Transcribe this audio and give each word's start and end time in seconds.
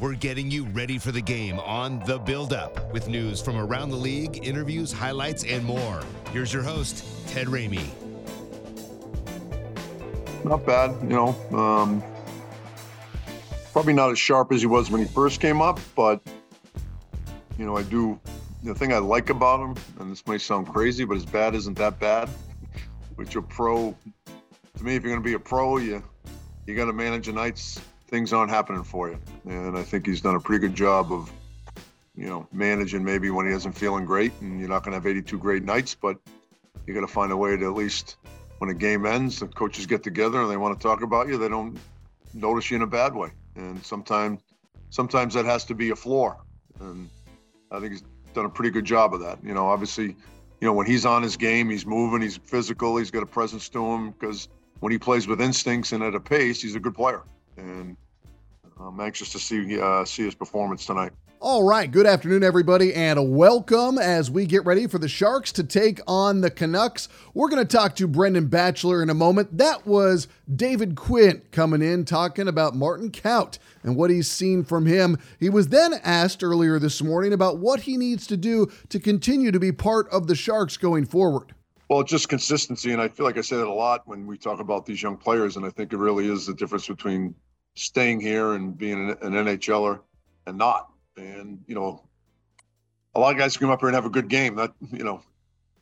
We're 0.00 0.14
getting 0.14 0.48
you 0.48 0.64
ready 0.66 0.96
for 0.96 1.10
the 1.10 1.20
game 1.20 1.58
on 1.58 1.98
The 2.06 2.20
Build 2.20 2.52
Up 2.52 2.92
with 2.92 3.08
news 3.08 3.42
from 3.42 3.56
around 3.56 3.90
the 3.90 3.96
league, 3.96 4.46
interviews, 4.46 4.92
highlights, 4.92 5.42
and 5.42 5.64
more. 5.64 6.02
Here's 6.30 6.52
your 6.52 6.62
host, 6.62 7.04
Ted 7.26 7.48
Ramey. 7.48 7.84
Not 10.44 10.64
bad, 10.64 10.94
you 11.02 11.08
know. 11.08 11.30
Um, 11.52 12.00
probably 13.72 13.92
not 13.92 14.12
as 14.12 14.20
sharp 14.20 14.52
as 14.52 14.60
he 14.60 14.68
was 14.68 14.88
when 14.88 15.00
he 15.00 15.08
first 15.08 15.40
came 15.40 15.60
up, 15.60 15.80
but 15.96 16.20
you 17.58 17.66
know, 17.66 17.76
I 17.76 17.82
do. 17.82 18.20
The 18.62 18.76
thing 18.76 18.92
I 18.92 18.98
like 18.98 19.30
about 19.30 19.58
him, 19.58 19.74
and 19.98 20.12
this 20.12 20.24
might 20.28 20.42
sound 20.42 20.68
crazy, 20.68 21.04
but 21.04 21.14
his 21.14 21.26
bad 21.26 21.56
isn't 21.56 21.76
that 21.76 21.98
bad. 21.98 22.28
Which 23.16 23.34
a 23.34 23.42
pro, 23.42 23.96
to 24.76 24.84
me, 24.84 24.94
if 24.94 25.02
you're 25.02 25.10
going 25.10 25.22
to 25.22 25.28
be 25.28 25.34
a 25.34 25.40
pro, 25.40 25.78
you 25.78 26.04
you 26.66 26.76
got 26.76 26.84
to 26.84 26.92
manage 26.92 27.26
the 27.26 27.32
nights 27.32 27.80
things 28.08 28.32
aren't 28.32 28.50
happening 28.50 28.82
for 28.82 29.10
you. 29.10 29.18
And 29.44 29.76
I 29.76 29.82
think 29.82 30.06
he's 30.06 30.20
done 30.20 30.34
a 30.34 30.40
pretty 30.40 30.66
good 30.66 30.74
job 30.74 31.12
of, 31.12 31.30
you 32.16 32.26
know, 32.26 32.48
managing 32.52 33.04
maybe 33.04 33.30
when 33.30 33.46
he 33.46 33.52
isn't 33.52 33.72
feeling 33.72 34.04
great. 34.04 34.32
And 34.40 34.58
you're 34.58 34.68
not 34.68 34.82
going 34.82 34.92
to 34.92 34.96
have 34.96 35.06
82 35.06 35.38
great 35.38 35.62
nights, 35.62 35.94
but 35.94 36.16
you 36.86 36.94
got 36.94 37.02
to 37.02 37.06
find 37.06 37.30
a 37.30 37.36
way 37.36 37.56
to 37.56 37.66
at 37.66 37.74
least 37.74 38.16
when 38.58 38.70
a 38.70 38.74
game 38.74 39.06
ends, 39.06 39.38
the 39.38 39.46
coaches 39.46 39.86
get 39.86 40.02
together 40.02 40.40
and 40.40 40.50
they 40.50 40.56
want 40.56 40.78
to 40.78 40.82
talk 40.82 41.02
about 41.02 41.28
you. 41.28 41.36
They 41.36 41.48
don't 41.48 41.78
notice 42.34 42.70
you 42.70 42.76
in 42.76 42.82
a 42.82 42.86
bad 42.86 43.14
way. 43.14 43.30
And 43.54 43.84
sometimes, 43.84 44.40
sometimes 44.90 45.34
that 45.34 45.44
has 45.44 45.64
to 45.66 45.74
be 45.74 45.90
a 45.90 45.96
floor. 45.96 46.38
And 46.80 47.08
I 47.70 47.78
think 47.78 47.92
he's 47.92 48.04
done 48.32 48.46
a 48.46 48.50
pretty 48.50 48.70
good 48.70 48.86
job 48.86 49.12
of 49.12 49.20
that. 49.20 49.38
You 49.44 49.52
know, 49.52 49.66
obviously, 49.66 50.06
you 50.06 50.66
know, 50.66 50.72
when 50.72 50.86
he's 50.86 51.04
on 51.04 51.22
his 51.22 51.36
game, 51.36 51.68
he's 51.68 51.86
moving, 51.86 52.22
he's 52.22 52.38
physical, 52.38 52.96
he's 52.96 53.10
got 53.10 53.22
a 53.22 53.26
presence 53.26 53.68
to 53.68 53.84
him 53.84 54.10
because 54.12 54.48
when 54.80 54.92
he 54.92 54.98
plays 54.98 55.28
with 55.28 55.40
instincts 55.40 55.92
and 55.92 56.02
at 56.02 56.14
a 56.14 56.20
pace, 56.20 56.62
he's 56.62 56.74
a 56.74 56.80
good 56.80 56.94
player 56.94 57.22
and 57.58 57.96
I'm 58.80 59.00
anxious 59.00 59.30
to 59.32 59.38
see 59.38 59.80
uh, 59.80 60.04
see 60.04 60.24
his 60.24 60.34
performance 60.34 60.86
tonight. 60.86 61.12
All 61.40 61.62
right, 61.62 61.88
good 61.88 62.06
afternoon, 62.06 62.42
everybody, 62.42 62.92
and 62.92 63.36
welcome 63.36 63.96
as 63.96 64.28
we 64.28 64.44
get 64.44 64.64
ready 64.64 64.88
for 64.88 64.98
the 64.98 65.08
Sharks 65.08 65.52
to 65.52 65.62
take 65.62 66.00
on 66.08 66.40
the 66.40 66.50
Canucks. 66.50 67.08
We're 67.32 67.48
going 67.48 67.64
to 67.64 67.76
talk 67.76 67.94
to 67.96 68.08
Brendan 68.08 68.46
Batchelor 68.48 69.04
in 69.04 69.08
a 69.08 69.14
moment. 69.14 69.56
That 69.56 69.86
was 69.86 70.26
David 70.52 70.96
Quinn 70.96 71.42
coming 71.52 71.80
in 71.80 72.04
talking 72.04 72.48
about 72.48 72.74
Martin 72.74 73.12
Kaut 73.12 73.60
and 73.84 73.94
what 73.94 74.10
he's 74.10 74.28
seen 74.28 74.64
from 74.64 74.86
him. 74.86 75.16
He 75.38 75.48
was 75.48 75.68
then 75.68 75.94
asked 76.02 76.42
earlier 76.42 76.80
this 76.80 77.00
morning 77.02 77.32
about 77.32 77.58
what 77.58 77.82
he 77.82 77.96
needs 77.96 78.26
to 78.26 78.36
do 78.36 78.68
to 78.88 78.98
continue 78.98 79.52
to 79.52 79.60
be 79.60 79.70
part 79.70 80.08
of 80.08 80.26
the 80.26 80.34
Sharks 80.34 80.76
going 80.76 81.04
forward. 81.04 81.54
Well, 81.88 82.02
just 82.02 82.28
consistency, 82.28 82.92
and 82.92 83.00
I 83.00 83.08
feel 83.08 83.24
like 83.24 83.38
I 83.38 83.42
say 83.42 83.56
that 83.56 83.66
a 83.66 83.72
lot 83.72 84.02
when 84.06 84.26
we 84.26 84.36
talk 84.36 84.58
about 84.58 84.84
these 84.84 85.00
young 85.00 85.16
players, 85.16 85.56
and 85.56 85.64
I 85.64 85.70
think 85.70 85.92
it 85.92 85.98
really 85.98 86.28
is 86.28 86.46
the 86.46 86.54
difference 86.54 86.88
between 86.88 87.34
staying 87.78 88.20
here 88.20 88.54
and 88.54 88.76
being 88.76 89.10
an, 89.10 89.34
an 89.34 89.46
NHLer 89.46 90.00
and 90.46 90.58
not. 90.58 90.90
And 91.16 91.62
you 91.66 91.74
know, 91.74 92.02
a 93.14 93.20
lot 93.20 93.32
of 93.32 93.38
guys 93.38 93.56
come 93.56 93.70
up 93.70 93.80
here 93.80 93.88
and 93.88 93.94
have 93.94 94.04
a 94.04 94.10
good 94.10 94.28
game. 94.28 94.56
That 94.56 94.72
you 94.92 95.04
know, 95.04 95.22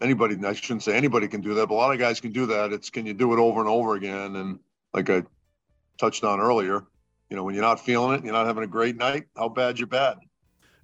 anybody 0.01 0.37
I 0.45 0.53
shouldn't 0.53 0.83
say 0.83 0.97
anybody 0.97 1.29
can 1.29 1.41
do 1.41 1.55
that, 1.55 1.69
but 1.69 1.75
a 1.75 1.77
lot 1.77 1.93
of 1.93 1.99
guys 1.99 2.21
can 2.21 2.33
do 2.33 2.47
that. 2.47 2.73
It's 2.73 2.91
can 2.91 3.07
you 3.07 3.15
do 3.15 3.33
it 3.33 3.39
over 3.39 3.61
and 3.61 3.69
over 3.69 3.95
again? 3.95 4.37
And 4.37 4.59
like 4.93 5.11
I 5.11 5.23
touched 5.99 6.25
on 6.25 6.41
earlier, 6.41 6.85
you 7.31 7.37
know, 7.37 7.45
when 7.45 7.55
you're 7.55 7.65
not 7.65 7.81
feeling 7.81 8.19
it, 8.19 8.25
you're 8.25 8.33
not 8.33 8.47
having 8.47 8.65
a 8.65 8.69
great 8.69 8.97
night. 8.97 9.27
How 9.37 9.49
bad 9.49 9.79
you're 9.79 9.89
bad? 9.89 10.19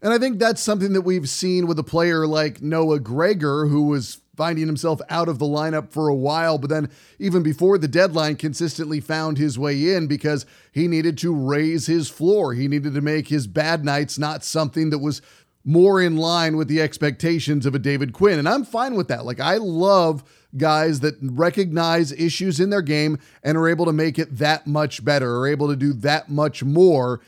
And 0.01 0.13
I 0.13 0.19
think 0.19 0.41
that's 0.41 0.61
something 0.61 0.95
that 0.95 1.03
we've 1.03 1.29
seen 1.29 1.69
with 1.69 1.79
a 1.79 1.85
player 1.85 2.27
like 2.27 2.61
Noah 2.61 2.99
Gregor, 2.99 3.67
who 3.67 3.85
was 3.85 4.22
finding 4.37 4.67
himself 4.67 5.01
out 5.11 5.29
of 5.29 5.39
the 5.39 5.45
lineup 5.45 5.91
for 5.91 6.09
a 6.09 6.15
while, 6.15 6.57
but 6.57 6.71
then 6.71 6.91
even 7.19 7.43
before 7.43 7.77
the 7.77 7.89
deadline, 7.89 8.37
consistently 8.37 9.01
found 9.01 9.37
his 9.37 9.59
way 9.59 9.95
in 9.95 10.07
because 10.07 10.47
he 10.73 10.89
needed 10.89 11.19
to 11.19 11.35
raise 11.35 11.87
his 11.87 12.09
floor. 12.09 12.55
He 12.55 12.67
needed 12.67 12.95
to 12.95 13.01
make 13.01 13.29
his 13.29 13.47
bad 13.47 13.85
nights 13.85 14.19
not 14.19 14.45
something 14.45 14.91
that 14.91 14.99
was 14.99 15.21
more 15.65 16.01
in 16.01 16.17
line 16.17 16.57
with 16.57 16.69
the 16.69 16.81
expectations 16.81 17.67
of 17.67 17.75
a 17.75 17.79
David 17.79 18.13
Quinn. 18.13 18.39
And 18.39 18.49
I'm 18.49 18.65
fine 18.65 18.95
with 18.95 19.09
that. 19.09 19.25
Like, 19.25 19.39
I 19.39 19.59
love 19.59 20.25
guys 20.57 21.01
that 21.01 21.17
recognize 21.21 22.13
issues 22.13 22.59
in 22.59 22.71
their 22.71 22.83
game 22.83 23.19
and 23.43 23.57
are 23.57 23.69
able 23.69 23.85
to 23.87 23.93
make 23.93 24.19
it 24.19 24.39
that 24.39 24.67
much 24.67 25.05
better, 25.05 25.37
are 25.39 25.47
able 25.47 25.69
to 25.69 25.77
do 25.77 25.93
that 25.95 26.29
much 26.29 26.65
more. 26.65 27.21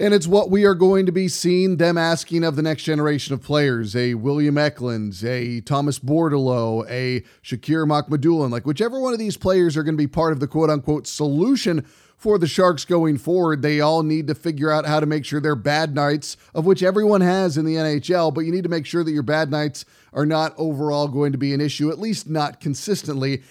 And 0.00 0.14
it's 0.14 0.28
what 0.28 0.48
we 0.48 0.64
are 0.64 0.76
going 0.76 1.06
to 1.06 1.12
be 1.12 1.26
seeing 1.26 1.78
them 1.78 1.98
asking 1.98 2.44
of 2.44 2.54
the 2.54 2.62
next 2.62 2.84
generation 2.84 3.34
of 3.34 3.42
players 3.42 3.96
a 3.96 4.14
William 4.14 4.56
Eklund, 4.56 5.20
a 5.24 5.60
Thomas 5.62 5.98
Bordeleau, 5.98 6.88
a 6.88 7.24
Shakir 7.42 7.84
Mukhamadullin. 7.84 8.52
Like, 8.52 8.64
whichever 8.64 9.00
one 9.00 9.12
of 9.12 9.18
these 9.18 9.36
players 9.36 9.76
are 9.76 9.82
going 9.82 9.96
to 9.96 10.02
be 10.02 10.06
part 10.06 10.32
of 10.32 10.38
the 10.38 10.46
quote 10.46 10.70
unquote 10.70 11.08
solution 11.08 11.84
for 12.16 12.38
the 12.38 12.46
Sharks 12.46 12.84
going 12.84 13.18
forward, 13.18 13.62
they 13.62 13.80
all 13.80 14.04
need 14.04 14.28
to 14.28 14.36
figure 14.36 14.70
out 14.70 14.86
how 14.86 15.00
to 15.00 15.06
make 15.06 15.24
sure 15.24 15.40
their 15.40 15.56
bad 15.56 15.96
nights, 15.96 16.36
of 16.54 16.64
which 16.64 16.84
everyone 16.84 17.20
has 17.20 17.56
in 17.56 17.64
the 17.64 17.74
NHL, 17.74 18.32
but 18.32 18.42
you 18.42 18.52
need 18.52 18.64
to 18.64 18.68
make 18.68 18.86
sure 18.86 19.02
that 19.02 19.12
your 19.12 19.22
bad 19.24 19.50
nights 19.50 19.84
are 20.12 20.26
not 20.26 20.54
overall 20.56 21.08
going 21.08 21.32
to 21.32 21.38
be 21.38 21.54
an 21.54 21.60
issue, 21.60 21.90
at 21.90 21.98
least 21.98 22.28
not 22.28 22.60
consistently. 22.60 23.42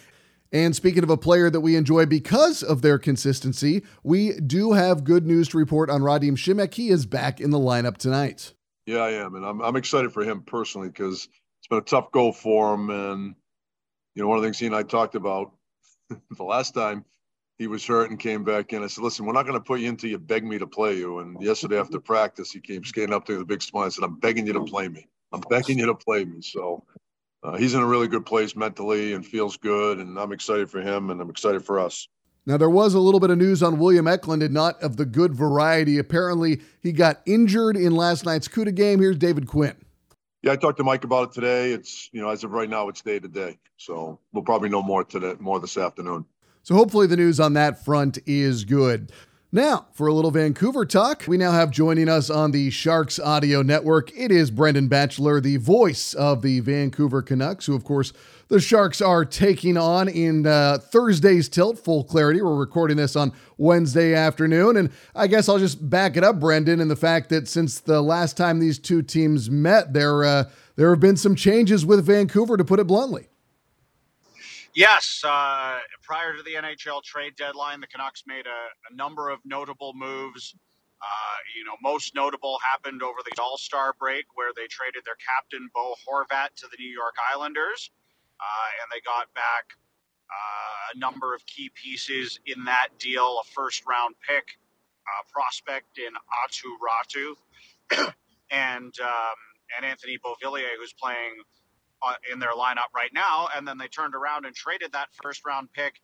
And 0.52 0.76
speaking 0.76 1.04
of 1.04 1.10
a 1.10 1.18
player 1.18 1.50
that 1.50 1.62
we 1.62 1.76
enjoy 1.76 2.06
because 2.06 2.64
of 2.64 2.82
their 2.82 2.98
consistency, 2.98 3.84
we 4.04 4.40
do 4.40 4.74
have 4.74 5.04
good 5.04 5.26
news 5.26 5.50
to 5.50 5.58
report 5.58 5.90
on 5.90 6.02
Radim 6.02 6.34
Simek. 6.34 6.74
He 6.74 6.90
is 6.90 7.06
back 7.06 7.42
in 7.42 7.52
the 7.52 7.60
lineup 7.60 7.98
tonight. 7.98 8.54
Yeah, 8.86 9.00
I 9.00 9.12
am. 9.12 9.36
And 9.36 9.46
I'm, 9.46 9.62
I'm 9.62 9.76
excited 9.76 10.14
for 10.14 10.24
him 10.24 10.42
personally 10.42 10.88
because 10.88 11.28
it's 11.60 11.68
been 11.70 11.80
a 11.80 11.82
tough 11.82 12.12
go 12.12 12.32
for 12.32 12.74
him. 12.74 12.90
And, 12.90 13.36
you 14.16 14.24
know, 14.24 14.30
one 14.30 14.38
of 14.38 14.42
the 14.42 14.48
things 14.48 14.58
he 14.58 14.68
and 14.68 14.76
I 14.76 14.84
talked 14.84 15.16
about 15.16 15.52
the 16.10 16.44
last 16.44 16.74
time 16.74 17.04
he 17.58 17.68
was 17.68 17.86
hurt 17.86 18.10
and 18.10 18.20
came 18.20 18.46
back 18.46 18.72
in, 18.72 18.84
I 18.84 18.88
said, 18.88 19.04
listen, 19.04 19.26
we're 19.26 19.34
not 19.34 19.44
going 19.44 19.60
to 19.60 19.64
put 19.64 19.82
you 19.82 19.90
until 19.90 20.10
you 20.10 20.18
beg 20.18 20.46
me 20.46 20.58
to 20.60 20.68
play 20.68 20.96
you. 20.96 21.20
And 21.20 21.42
yesterday 21.42 21.78
after 21.78 22.00
practice, 22.00 22.52
he 22.52 22.62
came 22.62 22.86
skating 22.86 23.14
up 23.14 23.26
to 23.26 23.42
a 23.42 23.46
big 23.46 23.62
smile. 23.62 23.86
I 23.86 23.90
said, 23.90 24.06
I'm 24.06 24.20
begging 24.20 24.48
you 24.48 24.54
to 24.54 24.64
play 24.64 24.88
me. 24.88 25.08
I'm 25.34 25.42
begging 25.50 25.78
you 25.80 25.88
to 25.88 25.96
play 25.96 26.24
me. 26.24 26.42
So 26.42 26.86
uh, 27.44 27.58
he's 27.58 27.74
in 27.74 27.82
a 27.82 27.86
really 27.86 28.08
good 28.08 28.26
place 28.26 28.56
mentally 28.56 29.14
and 29.14 29.26
feels 29.26 29.58
good. 29.58 30.00
And 30.00 30.18
I'm 30.18 30.32
excited 30.32 30.70
for 30.70 30.82
him 30.82 31.10
and 31.10 31.22
I'm 31.22 31.30
excited 31.30 31.64
for 31.64 31.80
us. 31.80 32.08
Now, 32.46 32.56
there 32.56 32.70
was 32.70 32.94
a 32.94 33.00
little 33.00 33.20
bit 33.20 33.30
of 33.30 33.38
news 33.38 33.62
on 33.62 33.78
William 33.78 34.08
Eklund 34.08 34.42
and 34.42 34.54
not 34.54 34.82
of 34.82 34.96
the 34.96 35.06
good 35.06 35.36
variety. 35.36 35.98
Apparently, 35.98 36.62
he 36.82 36.94
got 36.94 37.22
injured 37.26 37.76
in 37.76 37.94
last 37.94 38.26
night's 38.26 38.48
CUDA 38.48 38.74
game. 38.74 39.00
Here's 39.00 39.18
David 39.18 39.48
Quinn. 39.48 39.76
Yeah, 40.44 40.54
I 40.54 40.56
talked 40.56 40.78
to 40.78 40.84
Mike 40.86 41.04
about 41.04 41.30
it 41.30 41.34
today. 41.34 41.74
It's, 41.74 42.10
you 42.14 42.22
know, 42.22 42.30
as 42.30 42.46
of 42.46 42.52
right 42.52 42.70
now, 42.70 42.88
it's 42.88 43.02
day 43.02 43.20
to 43.20 43.28
day. 43.28 43.58
So 43.76 44.18
we'll 44.32 44.46
probably 44.46 44.70
know 44.70 44.82
more 44.82 45.04
today, 45.04 45.34
more 45.40 45.60
this 45.60 45.78
afternoon. 45.78 46.24
So 46.64 46.74
hopefully 46.74 47.08
the 47.08 47.18
news 47.18 47.40
on 47.40 47.54
that 47.54 47.84
front 47.84 48.18
is 48.26 48.64
good. 48.64 49.12
Now, 49.50 49.88
for 49.94 50.08
a 50.08 50.14
little 50.14 50.30
Vancouver 50.30 50.86
talk, 50.86 51.24
we 51.26 51.38
now 51.38 51.54
have 51.54 51.72
joining 51.72 52.10
us 52.10 52.30
on 52.30 52.52
the 52.52 52.70
Sharks 52.70 53.18
Audio 53.18 53.62
Network. 53.62 54.12
It 54.14 54.30
is 54.30 54.52
Brendan 54.52 54.90
Batchelor, 54.90 55.40
the 55.40 55.56
voice 55.56 56.14
of 56.14 56.42
the 56.42 56.60
Vancouver 56.60 57.22
Canucks, 57.22 57.66
who, 57.66 57.74
of 57.74 57.86
course, 57.86 58.12
the 58.50 58.60
Sharks 58.60 59.00
are 59.00 59.24
taking 59.24 59.78
on 59.78 60.10
in 60.10 60.46
uh, 60.46 60.80
Thursday's 60.80 61.48
tilt. 61.48 61.80
Full 61.80 62.04
clarity. 62.04 62.42
We're 62.42 62.58
recording 62.58 62.98
this 62.98 63.16
on 63.16 63.32
Wednesday 63.58 64.14
afternoon. 64.14 64.76
And 64.76 64.92
I 65.16 65.28
guess 65.28 65.48
I'll 65.48 65.60
just 65.60 65.90
back 65.90 66.18
it 66.18 66.26
up, 66.26 66.42
Brendan, 66.42 66.82
in 66.82 66.90
the 66.90 66.98
fact 66.98 67.30
that 67.30 67.48
since 67.48 67.80
the 67.80 68.02
last 68.02 68.36
time 68.36 68.60
these 68.60 68.78
two 68.78 69.02
teams 69.02 69.50
met, 69.50 69.94
there, 69.94 70.26
uh, 70.26 70.44
there 70.76 70.90
have 70.90 71.00
been 71.00 71.16
some 71.16 71.36
changes 71.36 71.86
with 71.86 72.06
Vancouver, 72.06 72.58
to 72.58 72.66
put 72.66 72.82
it 72.82 72.88
bluntly. 72.88 73.30
Yes, 74.78 75.24
uh, 75.26 75.80
prior 76.04 76.36
to 76.38 76.44
the 76.44 76.54
NHL 76.54 77.02
trade 77.02 77.36
deadline, 77.36 77.82
the 77.82 77.88
Canucks 77.88 78.26
made 78.28 78.46
a, 78.46 78.94
a 78.94 78.96
number 78.96 79.30
of 79.32 79.40
notable 79.44 79.92
moves. 79.96 80.54
Uh, 81.02 81.38
you 81.58 81.66
know, 81.66 81.74
most 81.82 82.14
notable 82.14 82.60
happened 82.62 83.02
over 83.02 83.18
the 83.26 83.42
All 83.42 83.58
Star 83.58 83.96
break, 84.00 84.26
where 84.36 84.52
they 84.56 84.68
traded 84.68 85.02
their 85.04 85.18
captain 85.18 85.68
Bo 85.74 85.96
Horvat 86.08 86.54
to 86.58 86.68
the 86.70 86.78
New 86.78 86.92
York 86.92 87.16
Islanders, 87.34 87.90
uh, 88.40 88.70
and 88.84 88.92
they 88.94 89.02
got 89.02 89.34
back 89.34 89.66
uh, 90.30 90.94
a 90.94 91.00
number 91.00 91.34
of 91.34 91.44
key 91.48 91.72
pieces 91.74 92.40
in 92.46 92.64
that 92.66 92.90
deal: 93.00 93.42
a 93.42 93.46
first 93.56 93.82
round 93.88 94.14
pick, 94.30 94.46
a 95.10 95.32
prospect 95.34 95.98
in 95.98 96.14
Aatu 96.14 96.78
Räty, 96.78 98.14
and 98.52 98.94
um, 99.02 99.38
and 99.76 99.88
Anthony 99.88 100.20
Beauvillier, 100.24 100.78
who's 100.80 100.94
playing 100.94 101.42
uh, 101.42 101.57
in 102.32 102.40
their 102.40 102.54
lineup 102.54 102.94
right 102.96 103.12
now. 103.14 103.48
And 103.56 103.68
then 103.68 103.78
they 103.78 103.88
turned 103.88 104.16
around 104.16 104.46
and 104.46 104.56
traded 104.56 104.92
that 104.94 105.10
first 105.22 105.46
round 105.46 105.70
pick 105.74 106.02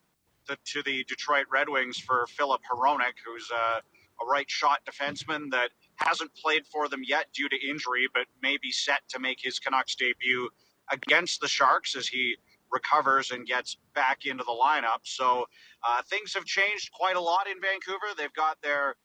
to, 0.47 0.57
to 0.73 0.83
the 0.83 1.03
Detroit 1.05 1.45
Red 1.51 1.69
Wings 1.69 1.97
for 1.97 2.27
Filip 2.27 2.61
Hronek, 2.71 3.15
who's 3.25 3.49
a 3.51 3.81
a 4.21 4.25
right 4.25 4.49
shot 4.49 4.79
defenseman 4.85 5.51
that 5.51 5.69
hasn't 5.95 6.31
played 6.35 6.65
for 6.67 6.87
them 6.87 7.01
yet 7.05 7.27
due 7.33 7.49
to 7.49 7.69
injury, 7.69 8.07
but 8.13 8.25
may 8.41 8.57
be 8.61 8.71
set 8.71 9.01
to 9.09 9.19
make 9.19 9.39
his 9.41 9.59
Canucks 9.59 9.95
debut 9.95 10.49
against 10.91 11.41
the 11.41 11.47
Sharks 11.47 11.95
as 11.95 12.07
he 12.07 12.35
recovers 12.71 13.31
and 13.31 13.45
gets 13.45 13.77
back 13.93 14.25
into 14.25 14.43
the 14.43 14.51
lineup. 14.51 15.01
So 15.03 15.45
uh, 15.87 16.01
things 16.09 16.33
have 16.33 16.45
changed 16.45 16.91
quite 16.91 17.15
a 17.15 17.21
lot 17.21 17.47
in 17.47 17.61
Vancouver. 17.61 18.07
They've 18.17 18.33
got 18.33 18.61
their 18.61 18.95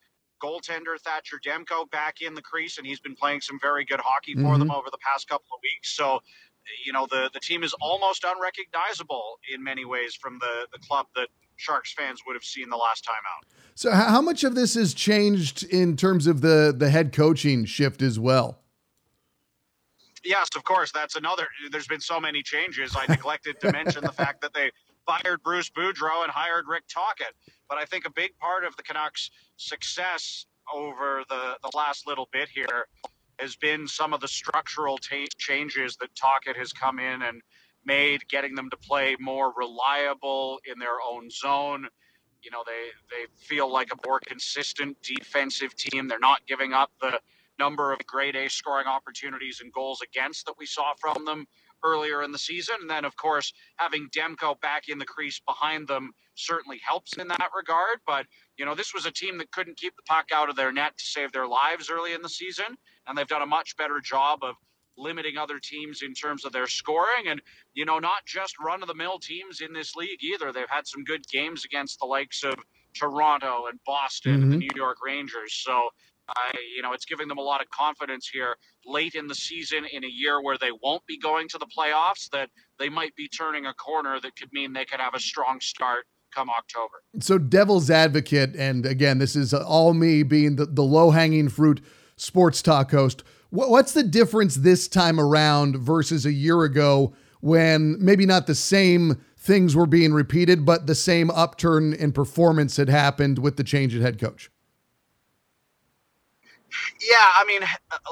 goaltender 0.43 0.99
Thatcher 1.01 1.39
Demko 1.45 1.91
back 1.91 2.23
in 2.23 2.35
the 2.35 2.43
crease, 2.43 2.79
and 2.79 2.87
he's 2.87 3.01
been 3.01 3.15
playing 3.15 3.41
some 3.41 3.59
very 3.61 3.85
good 3.85 4.01
hockey 4.01 4.35
for 4.35 4.41
mm-hmm. 4.41 4.61
them 4.61 4.71
over 4.71 4.89
the 4.91 4.99
past 4.99 5.29
couple 5.29 5.49
of 5.55 5.61
weeks. 5.63 5.95
So, 5.95 6.21
you 6.85 6.93
know, 6.93 7.07
the 7.07 7.31
the 7.33 7.41
team 7.41 7.63
is 7.63 7.75
almost 7.81 8.25
unrecognizable 8.25 9.39
in 9.53 9.63
many 9.63 9.85
ways 9.85 10.15
from 10.15 10.39
the 10.39 10.67
the 10.73 10.79
club 10.87 11.07
that 11.17 11.29
Sharks 11.57 11.93
fans 11.93 12.21
would 12.27 12.35
have 12.35 12.45
seen 12.45 12.69
the 12.71 12.77
last 12.77 13.05
time 13.05 13.17
out. 13.37 13.47
So, 13.75 13.93
how 13.93 14.21
much 14.21 14.45
of 14.45 14.55
this 14.55 14.75
has 14.75 14.95
changed 14.95 15.65
in 15.65 15.97
terms 15.97 16.27
of 16.27 16.41
the 16.41 16.75
the 16.77 16.91
head 16.91 17.13
coaching 17.13 17.65
shift 17.65 18.03
as 18.03 18.19
well? 18.19 18.59
Yes, 20.25 20.49
of 20.57 20.65
course. 20.65 20.91
That's 20.93 21.17
another. 21.17 21.47
There's 21.71 21.87
been 21.87 22.01
so 22.01 22.21
many 22.21 22.43
changes. 22.43 22.97
I 22.97 23.07
neglected 23.09 23.61
to 23.61 23.73
mention 23.73 24.03
the 24.05 24.13
fact 24.13 24.41
that 24.43 24.53
they 24.53 24.71
fired 25.07 25.43
Bruce 25.43 25.71
Boudreau 25.71 26.23
and 26.23 26.31
hired 26.31 26.67
Rick 26.69 26.85
Tocchet. 26.89 27.35
But 27.69 27.79
I 27.79 27.85
think 27.85 28.05
a 28.05 28.11
big 28.11 28.37
part 28.39 28.65
of 28.65 28.77
the 28.77 28.83
Canucks' 28.83 29.31
success 29.57 30.47
over 30.75 31.23
the, 31.29 31.57
the 31.63 31.71
last 31.75 32.07
little 32.07 32.29
bit 32.33 32.49
here 32.49 32.87
has 33.39 33.57
been 33.57 33.87
some 33.87 34.13
of 34.13 34.21
the 34.21 34.29
structural 34.29 34.99
t- 34.99 35.29
changes 35.39 35.97
that 35.97 36.15
Tocchet 36.15 36.57
has 36.57 36.73
come 36.73 36.99
in 36.99 37.23
and 37.23 37.43
made, 37.85 38.29
getting 38.29 38.55
them 38.55 38.71
to 38.71 38.77
play 38.77 39.17
more 39.21 39.53
reliable 39.57 40.59
in 40.71 40.79
their 40.79 41.01
own 41.09 41.31
zone. 41.31 41.89
You 42.43 42.51
know, 42.51 42.63
they, 42.67 42.91
they 43.11 43.27
feel 43.37 43.73
like 43.73 43.91
a 43.93 44.07
more 44.07 44.21
consistent 44.27 44.97
defensive 45.03 45.75
team. 45.75 46.09
They're 46.09 46.19
not 46.19 46.47
giving 46.47 46.73
up 46.73 46.91
the 47.01 47.21
number 47.59 47.93
of 47.93 47.99
grade 48.07 48.37
A 48.37 48.49
scoring 48.49 48.87
opportunities 48.87 49.61
and 49.63 49.73
goals 49.73 50.01
against 50.03 50.47
that 50.47 50.55
we 50.59 50.67
saw 50.67 50.93
from 51.01 51.25
them 51.25 51.47
earlier 51.85 52.23
in 52.23 52.33
the 52.33 52.39
season. 52.39 52.77
And 52.81 52.91
then, 52.91 53.05
of 53.05 53.17
course, 53.17 53.53
having 53.77 54.09
Demko 54.11 54.61
back 54.61 54.89
in 54.89 54.99
the 54.99 55.05
crease 55.05 55.41
behind 55.47 55.89
them 55.89 56.13
certainly 56.35 56.81
helps 56.87 57.15
in 57.15 57.29
that 57.29 57.51
regard. 57.57 57.99
But, 58.07 58.27
you 58.57 58.65
know, 58.65 58.75
this 58.75 58.95
was 58.95 59.07
a 59.07 59.11
team 59.11 59.39
that 59.39 59.51
couldn't 59.53 59.77
keep 59.77 59.97
the 59.97 60.03
puck 60.03 60.27
out 60.35 60.49
of 60.49 60.57
their 60.57 60.73
net 60.73 60.97
to 60.99 61.05
save 61.05 61.33
their 61.33 61.47
lives 61.47 61.91
early 61.91 62.13
in 62.13 62.23
the 62.23 62.29
season. 62.29 62.77
And 63.09 63.17
they've 63.17 63.27
done 63.27 63.43
a 63.43 63.47
much 63.47 63.77
better 63.77 64.01
job 64.01 64.41
of 64.43 64.55
limiting 64.97 65.39
other 65.39 65.59
teams 65.59 66.03
in 66.03 66.13
terms 66.13 66.45
of 66.45 66.53
their 66.53 66.67
scoring. 66.67 67.29
And, 67.29 67.41
you 67.75 67.85
know, 67.85 67.99
not 67.99 68.27
just 68.27 68.59
run 68.61 68.83
of 68.83 68.89
the 68.89 68.95
mill 68.95 69.19
teams 69.19 69.61
in 69.61 69.73
this 69.73 69.97
league 69.97 70.23
either. 70.23 70.53
They've 70.53 70.69
had 70.69 70.87
some 70.87 71.05
good 71.05 71.27
games 71.29 71.65
against 71.65 72.01
the 72.01 72.07
likes 72.07 72.43
of 72.43 72.55
Toronto 72.95 73.67
and 73.71 73.79
Boston 73.87 74.33
mm-hmm. 74.33 74.43
and 74.43 74.53
the 74.53 74.57
mm-hmm. 74.57 74.77
New 74.77 74.83
York 74.83 74.99
Rangers. 75.05 75.55
So, 75.55 75.89
I, 76.37 76.53
you 76.77 76.83
know, 76.83 76.93
it's 76.93 77.05
giving 77.05 77.29
them 77.29 77.39
a 77.39 77.43
lot 77.43 77.63
of 77.63 77.71
confidence 77.71 78.29
here 78.29 78.57
late 78.85 79.15
in 79.15 79.27
the 79.27 79.35
season 79.35 79.87
in 79.91 80.05
a 80.05 80.09
year 80.09 80.43
where 80.43 80.59
they 80.59 80.71
won't 80.83 81.07
be 81.07 81.19
going 81.19 81.49
to 81.49 81.59
the 81.59 81.67
playoffs, 81.67 82.29
that 82.31 82.51
they 82.79 82.89
might 82.89 83.15
be 83.17 83.29
turning 83.29 83.67
a 83.67 83.75
corner 83.75 84.21
that 84.21 84.37
could 84.37 84.53
mean 84.53 84.73
they 84.73 84.85
could 84.85 85.01
have 85.01 85.15
a 85.15 85.21
strong 85.21 85.61
start 85.61 86.05
come 86.35 86.51
October. 86.51 87.03
So, 87.21 87.39
devil's 87.39 87.89
advocate, 87.89 88.55
and 88.57 88.85
again, 88.85 89.19
this 89.19 89.35
is 89.35 89.55
all 89.55 89.95
me 89.95 90.23
being 90.23 90.57
the, 90.57 90.67
the 90.67 90.83
low 90.83 91.11
hanging 91.11 91.49
fruit 91.49 91.81
sports 92.19 92.63
talk 92.63 92.91
host. 92.91 93.23
What's 93.51 93.93
the 93.93 94.03
difference 94.03 94.57
this 94.57 94.89
time 94.89 95.19
around 95.19 95.77
versus 95.77 96.27
a 96.27 96.33
year 96.33 96.65
ago 96.65 97.15
when 97.41 97.97
maybe 97.99 98.27
not 98.27 98.47
the 98.47 98.55
same 98.55 99.23
things 99.39 99.75
were 99.75 99.87
being 99.87 100.13
repeated, 100.13 100.67
but 100.67 100.87
the 100.87 100.95
same 100.95 101.31
upturn 101.31 101.95
in 101.95 102.13
performance 102.13 102.77
had 102.77 102.89
happened 102.89 103.39
with 103.39 103.57
the 103.57 103.65
change 103.65 103.95
in 103.95 104.03
head 104.03 104.21
coach? 104.21 104.51
Yeah, 107.01 107.31
I 107.35 107.45
mean, 107.47 107.63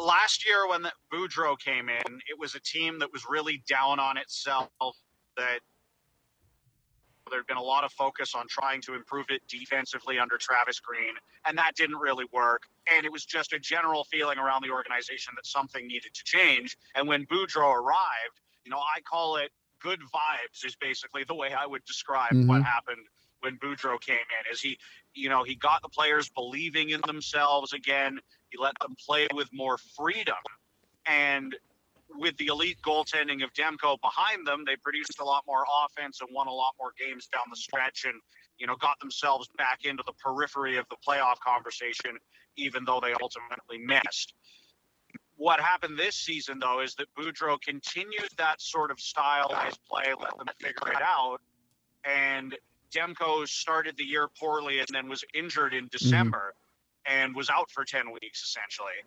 last 0.00 0.46
year 0.46 0.66
when 0.68 0.82
the 0.82 0.92
Boudreau 1.12 1.58
came 1.58 1.88
in, 1.88 2.20
it 2.28 2.38
was 2.38 2.54
a 2.54 2.60
team 2.60 2.98
that 3.00 3.12
was 3.12 3.26
really 3.28 3.62
down 3.68 4.00
on 4.00 4.16
itself. 4.16 4.70
That 5.36 5.60
there'd 7.30 7.46
been 7.46 7.56
a 7.56 7.62
lot 7.62 7.84
of 7.84 7.92
focus 7.92 8.34
on 8.34 8.46
trying 8.48 8.80
to 8.82 8.94
improve 8.94 9.26
it 9.30 9.42
defensively 9.48 10.18
under 10.18 10.36
Travis 10.38 10.80
Green, 10.80 11.14
and 11.46 11.56
that 11.58 11.72
didn't 11.74 11.96
really 11.96 12.26
work. 12.32 12.62
And 12.94 13.04
it 13.04 13.12
was 13.12 13.24
just 13.24 13.52
a 13.52 13.58
general 13.58 14.04
feeling 14.04 14.38
around 14.38 14.62
the 14.62 14.70
organization 14.70 15.32
that 15.36 15.46
something 15.46 15.86
needed 15.86 16.14
to 16.14 16.24
change. 16.24 16.76
And 16.94 17.08
when 17.08 17.26
Boudreau 17.26 17.74
arrived, 17.74 18.40
you 18.64 18.70
know, 18.70 18.78
I 18.78 19.00
call 19.00 19.36
it 19.36 19.50
good 19.80 20.00
vibes 20.00 20.64
is 20.64 20.76
basically 20.76 21.24
the 21.24 21.34
way 21.34 21.52
I 21.52 21.66
would 21.66 21.84
describe 21.84 22.32
mm-hmm. 22.32 22.48
what 22.48 22.62
happened 22.62 23.06
when 23.40 23.56
Boudreau 23.58 24.00
came 24.00 24.16
in. 24.16 24.52
Is 24.52 24.60
he, 24.60 24.78
you 25.14 25.28
know, 25.28 25.44
he 25.44 25.54
got 25.54 25.82
the 25.82 25.88
players 25.88 26.28
believing 26.28 26.90
in 26.90 27.00
themselves 27.06 27.72
again. 27.72 28.18
He 28.50 28.58
let 28.58 28.74
them 28.80 28.96
play 29.04 29.28
with 29.32 29.48
more 29.52 29.78
freedom. 29.96 30.34
And 31.06 31.54
with 32.18 32.36
the 32.36 32.46
elite 32.46 32.78
goaltending 32.82 33.42
of 33.42 33.52
Demko 33.52 34.00
behind 34.00 34.46
them, 34.46 34.64
they 34.66 34.76
produced 34.76 35.20
a 35.20 35.24
lot 35.24 35.44
more 35.46 35.64
offense 35.84 36.20
and 36.20 36.30
won 36.32 36.46
a 36.46 36.52
lot 36.52 36.74
more 36.78 36.92
games 36.98 37.26
down 37.26 37.42
the 37.50 37.56
stretch 37.56 38.04
and, 38.04 38.14
you 38.58 38.66
know, 38.66 38.76
got 38.76 38.98
themselves 39.00 39.48
back 39.56 39.84
into 39.84 40.02
the 40.06 40.12
periphery 40.14 40.76
of 40.76 40.86
the 40.90 40.96
playoff 41.06 41.38
conversation, 41.40 42.16
even 42.56 42.84
though 42.84 43.00
they 43.00 43.12
ultimately 43.20 43.78
missed. 43.78 44.34
What 45.36 45.60
happened 45.60 45.98
this 45.98 46.16
season, 46.16 46.58
though, 46.58 46.80
is 46.80 46.94
that 46.94 47.06
Boudreau 47.18 47.60
continued 47.60 48.28
that 48.38 48.60
sort 48.60 48.90
of 48.90 48.98
stylized 48.98 49.78
play, 49.88 50.12
let 50.18 50.36
them 50.38 50.46
figure 50.58 50.92
it 50.92 51.02
out. 51.02 51.38
And 52.04 52.56
Demko 52.94 53.46
started 53.46 53.96
the 53.98 54.04
year 54.04 54.28
poorly 54.40 54.78
and 54.78 54.88
then 54.92 55.08
was 55.08 55.24
injured 55.34 55.74
in 55.74 55.84
mm-hmm. 55.84 55.98
December. 55.98 56.38
Mm-hmm 56.38 56.60
and 57.06 57.34
was 57.34 57.48
out 57.50 57.70
for 57.70 57.84
10 57.84 58.10
weeks 58.10 58.42
essentially. 58.42 58.98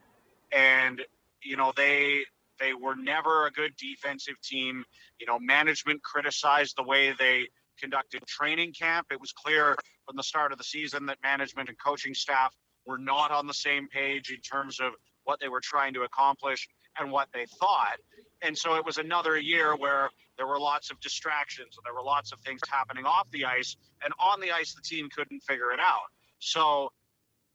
And, 0.52 1.02
you 1.44 1.58
know, 1.58 1.74
they 1.76 2.24
they 2.60 2.74
were 2.74 2.96
never 2.96 3.48
a 3.48 3.52
good 3.52 3.76
defensive 3.78 4.36
team. 4.44 4.84
You 5.20 5.28
know, 5.28 5.40
management 5.40 6.04
criticized 6.04 6.76
the 6.78 6.84
way 6.84 7.14
they 7.18 7.48
conducted 7.80 8.26
training 8.28 8.74
camp. 8.74 9.08
It 9.12 9.20
was 9.20 9.32
clear 9.32 9.76
from 10.06 10.18
the 10.18 10.24
start 10.24 10.52
of 10.52 10.58
the 10.58 10.64
season 10.64 11.06
that 11.08 11.18
management 11.24 11.70
and 11.70 11.78
coaching 11.84 12.14
staff 12.14 12.54
were 12.86 12.98
not 12.98 13.32
on 13.32 13.48
the 13.48 13.54
same 13.54 13.88
page 13.88 14.32
in 14.32 14.42
terms 14.42 14.80
of 14.80 14.94
what 15.24 15.40
they 15.40 15.48
were 15.48 15.62
trying 15.62 15.94
to 15.94 16.02
accomplish 16.02 16.68
and 17.00 17.12
what 17.12 17.30
they 17.34 17.46
thought. 17.60 17.98
And 18.42 18.58
so 18.58 18.76
it 18.76 18.86
was 18.86 18.98
another 18.98 19.38
year 19.38 19.76
where 19.76 20.10
there 20.38 20.48
were 20.48 20.60
lots 20.60 20.92
of 20.92 21.00
distractions 21.00 21.78
and 21.78 21.86
there 21.86 21.94
were 21.94 22.06
lots 22.06 22.32
of 22.32 22.40
things 22.40 22.62
happening 22.70 23.06
off 23.06 23.30
the 23.32 23.46
ice. 23.46 23.76
And 24.04 24.14
on 24.20 24.40
the 24.40 24.52
ice, 24.52 24.74
the 24.74 24.82
team 24.82 25.08
couldn't 25.16 25.42
figure 25.42 25.72
it 25.72 25.80
out. 25.80 26.08
So 26.40 26.90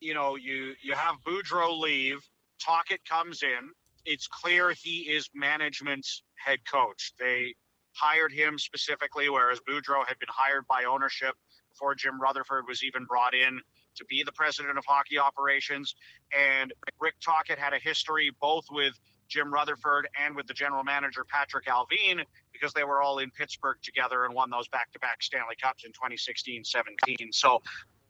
you 0.01 0.15
know, 0.15 0.37
you 0.37 0.75
you 0.83 0.95
have 0.95 1.17
Boudreau 1.27 1.79
leave, 1.81 2.19
Tocchet 2.61 3.01
comes 3.09 3.43
in. 3.43 3.71
It's 4.05 4.27
clear 4.27 4.73
he 4.73 5.01
is 5.01 5.29
management's 5.35 6.23
head 6.35 6.59
coach. 6.71 7.13
They 7.19 7.55
hired 7.93 8.33
him 8.33 8.59
specifically, 8.59 9.29
whereas 9.29 9.61
Boudreau 9.61 10.07
had 10.07 10.19
been 10.19 10.29
hired 10.29 10.67
by 10.67 10.85
ownership 10.85 11.35
before 11.71 11.95
Jim 11.95 12.21
Rutherford 12.21 12.65
was 12.69 12.83
even 12.83 13.05
brought 13.05 13.35
in 13.35 13.61
to 13.97 14.05
be 14.07 14.23
the 14.25 14.33
president 14.33 14.77
of 14.79 14.85
hockey 14.87 15.19
operations. 15.19 15.95
And 16.37 16.73
Rick 17.01 17.15
Tocchet 17.25 17.59
had 17.59 17.73
a 17.73 17.79
history 17.79 18.33
both 18.41 18.65
with 18.71 18.95
Jim 19.29 19.53
Rutherford 19.53 20.09
and 20.21 20.37
with 20.37 20.47
the 20.47 20.55
general 20.55 20.85
manager 20.85 21.25
Patrick 21.25 21.67
Allvin 21.67 22.25
because 22.53 22.73
they 22.73 22.85
were 22.85 23.01
all 23.01 23.19
in 23.19 23.31
Pittsburgh 23.31 23.79
together 23.83 24.25
and 24.25 24.35
won 24.35 24.51
those 24.51 24.69
back-to-back 24.69 25.23
Stanley 25.23 25.57
Cups 25.61 25.85
in 25.85 25.93
2016-17. 25.93 27.33
So 27.33 27.63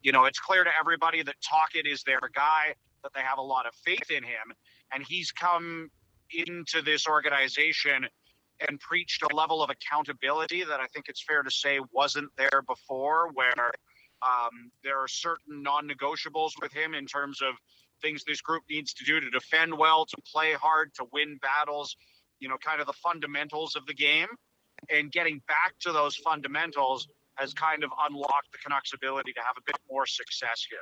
you 0.05 0.13
know, 0.13 0.27
it's 0.27 0.39
clear 0.39 0.63
to 0.63 0.71
everybody 0.79 1.23
that 1.23 1.35
Tocchet 1.41 1.87
is 1.87 2.05
their 2.05 2.21
guy, 2.35 2.75
that 3.03 3.13
they 3.15 3.23
have 3.23 3.39
a 3.39 3.43
lot 3.43 3.67
of 3.67 3.75
faith 3.75 4.11
in 4.11 4.23
him. 4.23 4.53
And 4.95 5.05
he's 5.07 5.33
come 5.33 5.91
into 6.31 6.83
this 6.83 7.07
organization 7.07 8.07
and 8.69 8.79
preached 8.81 9.23
a 9.23 9.35
level 9.35 9.63
of 9.63 9.71
accountability 9.71 10.63
that 10.65 10.81
I 10.81 10.87
think 10.87 11.07
it's 11.09 11.23
fair 11.23 11.43
to 11.43 11.51
say 11.51 11.81
wasn't 11.93 12.31
there 12.37 12.63
before, 12.67 13.31
where 13.33 13.73
um, 14.23 14.71
there 14.83 14.99
are 14.99 15.09
certain 15.09 15.63
non 15.63 15.89
negotiables 15.89 16.53
with 16.61 16.73
him 16.73 16.95
in 16.95 17.07
terms 17.07 17.43
of 17.43 17.55
things 18.01 18.25
this 18.25 18.41
group 18.41 18.63
needs 18.71 18.95
to 18.95 19.05
do 19.05 19.21
to 19.21 19.31
defend 19.31 19.77
well, 19.77 20.05
to 20.07 20.17
play 20.31 20.53
hard, 20.53 20.93
to 20.95 21.07
win 21.13 21.39
battles, 21.43 21.97
you 22.39 22.49
know, 22.49 22.57
kind 22.65 22.81
of 22.81 22.87
the 22.87 22.93
fundamentals 22.93 23.77
of 23.77 23.87
the 23.87 23.95
game. 23.95 24.29
And 24.91 25.11
getting 25.11 25.41
back 25.49 25.75
to 25.81 25.93
those 25.93 26.17
fundamentals 26.17 27.09
has 27.37 27.55
kind 27.55 27.83
of 27.83 27.91
unlocked 28.09 28.53
the 28.53 28.59
Canucks' 28.63 28.93
ability 28.93 29.33
to 29.33 29.41
have 29.41 29.57
a 29.57 29.63
bit 29.67 29.77
more 29.91 30.07
success 30.07 30.67
here. 30.69 30.79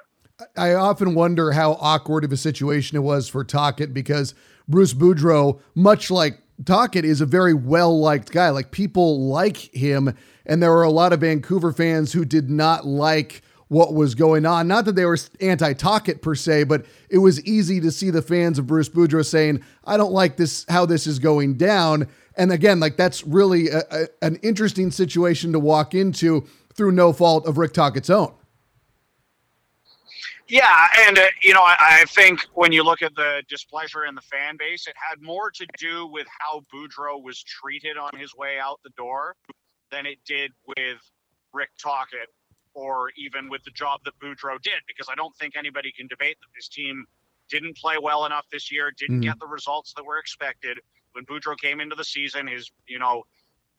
I 0.56 0.74
often 0.74 1.14
wonder 1.14 1.52
how 1.52 1.72
awkward 1.80 2.24
of 2.24 2.32
a 2.32 2.36
situation 2.36 2.96
it 2.96 3.00
was 3.00 3.28
for 3.28 3.44
Tocchet 3.44 3.94
because 3.94 4.34
Bruce 4.68 4.94
Boudreau, 4.94 5.60
much 5.74 6.10
like 6.10 6.40
Tocchet, 6.64 7.04
is 7.04 7.20
a 7.20 7.26
very 7.26 7.54
well 7.54 7.98
liked 7.98 8.32
guy. 8.32 8.50
Like 8.50 8.70
people 8.70 9.28
like 9.28 9.56
him, 9.74 10.14
and 10.46 10.62
there 10.62 10.70
were 10.70 10.82
a 10.82 10.90
lot 10.90 11.12
of 11.12 11.20
Vancouver 11.20 11.72
fans 11.72 12.12
who 12.12 12.24
did 12.24 12.50
not 12.50 12.86
like 12.86 13.42
what 13.68 13.94
was 13.94 14.14
going 14.14 14.44
on. 14.44 14.68
Not 14.68 14.84
that 14.84 14.96
they 14.96 15.06
were 15.06 15.18
anti 15.40 15.72
Tocchet 15.72 16.20
per 16.22 16.34
se, 16.34 16.64
but 16.64 16.84
it 17.08 17.18
was 17.18 17.42
easy 17.44 17.80
to 17.80 17.90
see 17.90 18.10
the 18.10 18.22
fans 18.22 18.58
of 18.58 18.66
Bruce 18.66 18.88
Boudreau 18.88 19.24
saying, 19.24 19.62
"I 19.84 19.96
don't 19.96 20.12
like 20.12 20.36
this 20.36 20.66
how 20.68 20.86
this 20.86 21.06
is 21.06 21.18
going 21.18 21.56
down." 21.56 22.08
And 22.36 22.52
again, 22.52 22.80
like 22.80 22.96
that's 22.96 23.26
really 23.26 23.68
a, 23.68 23.82
a, 23.90 24.06
an 24.22 24.36
interesting 24.36 24.90
situation 24.90 25.52
to 25.52 25.58
walk 25.58 25.94
into 25.94 26.46
through 26.74 26.92
no 26.92 27.12
fault 27.12 27.46
of 27.46 27.58
Rick 27.58 27.74
Tocchet's 27.74 28.10
own. 28.10 28.32
Yeah, 30.48 30.86
and 31.06 31.18
uh, 31.18 31.26
you 31.42 31.54
know, 31.54 31.62
I, 31.62 31.76
I, 31.78 32.04
think 32.06 32.40
when 32.54 32.72
you 32.72 32.82
look 32.82 33.00
at 33.00 33.14
the 33.14 33.42
displeasure 33.48 34.04
in 34.04 34.14
the 34.14 34.22
fan 34.22 34.56
base, 34.58 34.86
it 34.86 34.94
had 34.96 35.22
more 35.22 35.50
to 35.52 35.66
do 35.78 36.06
with 36.06 36.26
how 36.38 36.64
Boudreau 36.72 37.22
was 37.22 37.42
treated 37.42 37.96
on 37.96 38.10
his 38.18 38.34
way 38.34 38.58
out 38.58 38.80
the 38.82 38.90
door 38.90 39.36
than 39.90 40.04
it 40.04 40.18
did 40.26 40.50
with 40.66 40.98
Rick 41.52 41.70
Tocchet 41.80 42.28
or 42.74 43.10
even 43.16 43.48
with 43.48 43.62
the 43.64 43.70
job 43.70 44.00
that 44.04 44.18
Boudreau 44.18 44.60
did. 44.62 44.80
Because 44.86 45.08
I 45.10 45.14
don't 45.14 45.34
think 45.36 45.56
anybody 45.56 45.92
can 45.92 46.06
debate 46.06 46.38
that 46.40 46.48
this 46.54 46.68
team 46.68 47.04
didn't 47.48 47.76
play 47.76 47.96
well 48.02 48.24
enough 48.24 48.46
this 48.50 48.72
year, 48.72 48.90
didn't 48.96 49.20
mm. 49.20 49.24
get 49.24 49.38
the 49.38 49.46
results 49.46 49.92
that 49.94 50.04
were 50.04 50.18
expected. 50.18 50.78
When 51.12 51.24
Boudreau 51.26 51.56
came 51.58 51.80
into 51.80 51.94
the 51.94 52.04
season, 52.04 52.46
his 52.46 52.70
you 52.88 52.98
know 52.98 53.22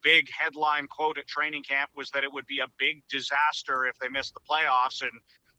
big 0.03 0.29
headline 0.37 0.85
quote 0.87 1.17
at 1.17 1.27
training 1.27 1.63
camp 1.63 1.89
was 1.95 2.11
that 2.11 2.23
it 2.23 2.31
would 2.31 2.45
be 2.45 2.59
a 2.59 2.67
big 2.77 3.01
disaster 3.09 3.85
if 3.85 3.97
they 3.99 4.09
missed 4.09 4.33
the 4.33 4.39
playoffs. 4.41 5.01
And 5.01 5.11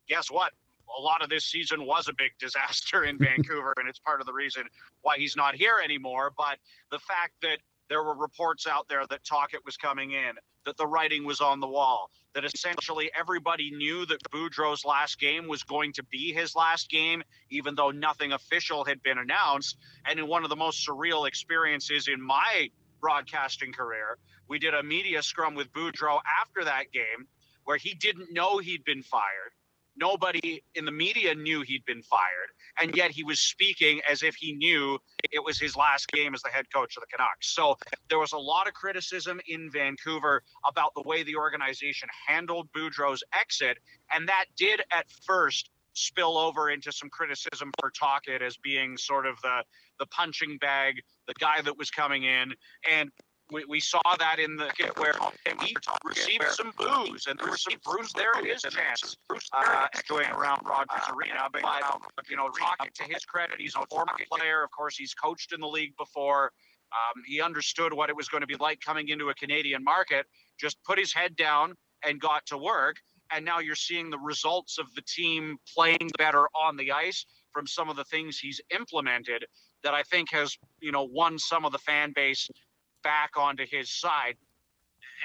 guess 0.09 0.31
what? 0.31 0.53
A 0.99 1.01
lot 1.01 1.23
of 1.23 1.29
this 1.29 1.45
season 1.45 1.87
was 1.87 2.09
a 2.09 2.13
big 2.13 2.33
disaster 2.39 3.05
in 3.05 3.19
Vancouver, 3.19 3.75
and 3.77 3.89
it's 3.89 3.99
part 3.99 4.21
of 4.21 4.27
the 4.27 4.33
reason 4.33 4.65
why 5.03 5.17
he's 5.19 5.37
not 5.37 5.55
here 5.55 5.81
anymore. 5.83 6.33
But 6.37 6.59
the 6.91 6.99
fact 6.99 7.33
that 7.43 7.59
there 7.89 8.03
were 8.03 8.17
reports 8.17 8.67
out 8.67 8.89
there 8.89 9.05
that 9.11 9.25
Tocchet 9.25 9.65
was 9.65 9.77
coming 9.77 10.13
in, 10.13 10.33
that 10.65 10.77
the 10.77 10.87
writing 10.87 11.25
was 11.25 11.41
on 11.41 11.61
the 11.61 11.69
wall, 11.69 12.11
that 12.35 12.45
essentially 12.45 13.11
everybody 13.19 13.71
knew 13.71 14.07
that 14.07 14.23
Boudreau's 14.33 14.85
last 14.85 15.21
game 15.21 15.49
was 15.49 15.63
going 15.63 15.93
to 15.93 16.03
be 16.05 16.33
his 16.33 16.55
last 16.55 16.89
game, 16.89 17.23
even 17.51 17.75
though 17.75 17.91
nothing 17.91 18.33
official 18.33 18.85
had 18.85 19.03
been 19.03 19.19
announced. 19.19 19.77
And 20.07 20.19
in 20.19 20.27
one 20.27 20.45
of 20.45 20.51
the 20.51 20.57
most 20.57 20.87
surreal 20.87 21.29
experiences 21.29 22.09
in 22.09 22.21
my 22.21 22.71
broadcasting 23.01 23.73
career, 23.73 24.19
we 24.49 24.59
did 24.59 24.75
a 24.75 24.83
media 24.83 25.23
scrum 25.23 25.55
with 25.55 25.73
Boudreau 25.73 26.21
after 26.41 26.65
that 26.65 26.91
game 26.93 27.29
where 27.65 27.77
he 27.77 27.95
didn't 27.95 28.33
know 28.33 28.59
he'd 28.59 28.85
been 28.85 29.03
fired. 29.03 29.53
Nobody 29.97 30.63
in 30.75 30.85
the 30.85 30.93
media 30.93 31.35
knew 31.35 31.63
he'd 31.63 31.85
been 31.85 32.03
fired. 32.03 32.51
And 32.81 32.97
yet 32.97 33.11
he 33.11 33.23
was 33.23 33.41
speaking 33.41 34.01
as 34.11 34.23
if 34.23 34.35
he 34.35 34.53
knew 34.53 34.99
it 35.31 35.43
was 35.43 35.59
his 35.59 35.77
last 35.77 36.09
game 36.09 36.35
as 36.35 36.43
the 36.43 36.49
head 36.49 36.67
coach 36.73 36.97
of 36.97 37.03
the 37.03 37.07
Canucks. 37.07 37.55
So 37.55 37.77
there 38.09 38.19
was 38.19 38.33
a 38.33 38.39
lot 38.39 38.67
of 38.67 38.75
criticism 38.75 39.41
in 39.47 39.71
Vancouver 39.71 40.43
about 40.69 40.95
the 40.95 41.03
way 41.03 41.23
the 41.23 41.37
organization 41.37 42.09
handled 42.27 42.69
Boudreau's 42.73 43.23
exit. 43.39 43.79
And 44.13 44.29
that 44.29 44.47
did 44.57 44.81
at 44.91 45.07
first 45.25 45.71
spill 45.95 46.37
over 46.37 46.71
into 46.71 46.93
some 46.93 47.09
criticism 47.09 47.71
for 47.81 47.91
Tocchet 47.91 48.43
as 48.43 48.57
being 48.57 48.97
sort 48.97 49.27
of 49.27 49.41
the 49.43 49.63
the 50.01 50.07
punching 50.07 50.59
bag, 50.59 51.01
the 51.29 51.35
guy 51.35 51.61
that 51.63 51.79
was 51.79 51.91
coming 51.91 52.25
in. 52.25 52.53
And 52.91 53.11
we, 53.53 53.65
we 53.69 53.81
saw 53.81 54.01
that 54.19 54.39
in 54.39 54.57
the 54.57 54.71
where 54.97 55.15
he 55.59 55.75
received 56.05 56.45
some 56.51 56.73
boos, 56.79 57.27
and 57.29 57.39
there 57.39 57.51
was 57.51 57.63
some 57.63 57.75
bruise 57.85 58.13
there 58.13 58.33
in 58.39 58.47
his 58.47 58.63
chance 58.63 59.17
uh, 59.53 59.87
going 60.09 60.29
around 60.31 60.63
Rogers 60.65 61.03
Arena. 61.13 61.49
But 61.53 61.63
you 62.29 62.37
know, 62.37 62.49
Tocchet 62.49 62.95
to 62.95 63.05
his 63.05 63.25
credit, 63.25 63.57
he's 63.61 63.75
a 63.75 63.85
former 63.91 64.13
player. 64.31 64.63
Of 64.63 64.71
course, 64.71 64.97
he's 64.97 65.15
coached 65.15 65.53
in 65.53 65.61
the 65.61 65.69
league 65.69 65.97
before. 65.97 66.53
Um, 66.93 67.23
he 67.27 67.41
understood 67.41 67.93
what 67.93 68.09
it 68.09 68.17
was 68.17 68.29
going 68.29 68.43
to 68.43 68.47
be 68.47 68.57
like 68.57 68.81
coming 68.81 69.09
into 69.09 69.29
a 69.29 69.35
Canadian 69.35 69.83
market. 69.83 70.27
Just 70.59 70.83
put 70.85 70.99
his 70.99 71.13
head 71.13 71.37
down 71.37 71.75
and 72.07 72.21
got 72.21 72.47
to 72.47 72.59
work. 72.59 72.97
And 73.33 73.45
now 73.45 73.59
you're 73.59 73.75
seeing 73.75 74.11
the 74.11 74.19
results 74.19 74.79
of 74.79 74.87
the 74.95 75.03
team 75.03 75.57
playing 75.75 76.11
better 76.19 76.47
on 76.55 76.77
the 76.77 76.93
ice 76.93 77.27
from 77.53 77.67
some 77.67 77.89
of 77.89 77.97
the 77.97 78.05
things 78.05 78.39
he's 78.39 78.61
implemented 78.75 79.45
that 79.83 79.95
I 79.95 80.03
think 80.03 80.31
has, 80.31 80.57
you 80.81 80.93
know, 80.93 81.05
won 81.05 81.39
some 81.39 81.65
of 81.65 81.73
the 81.73 81.79
fan 81.79 82.13
base 82.15 82.49
back 83.05 83.37
onto 83.37 83.65
his 83.71 83.91
side. 83.91 84.35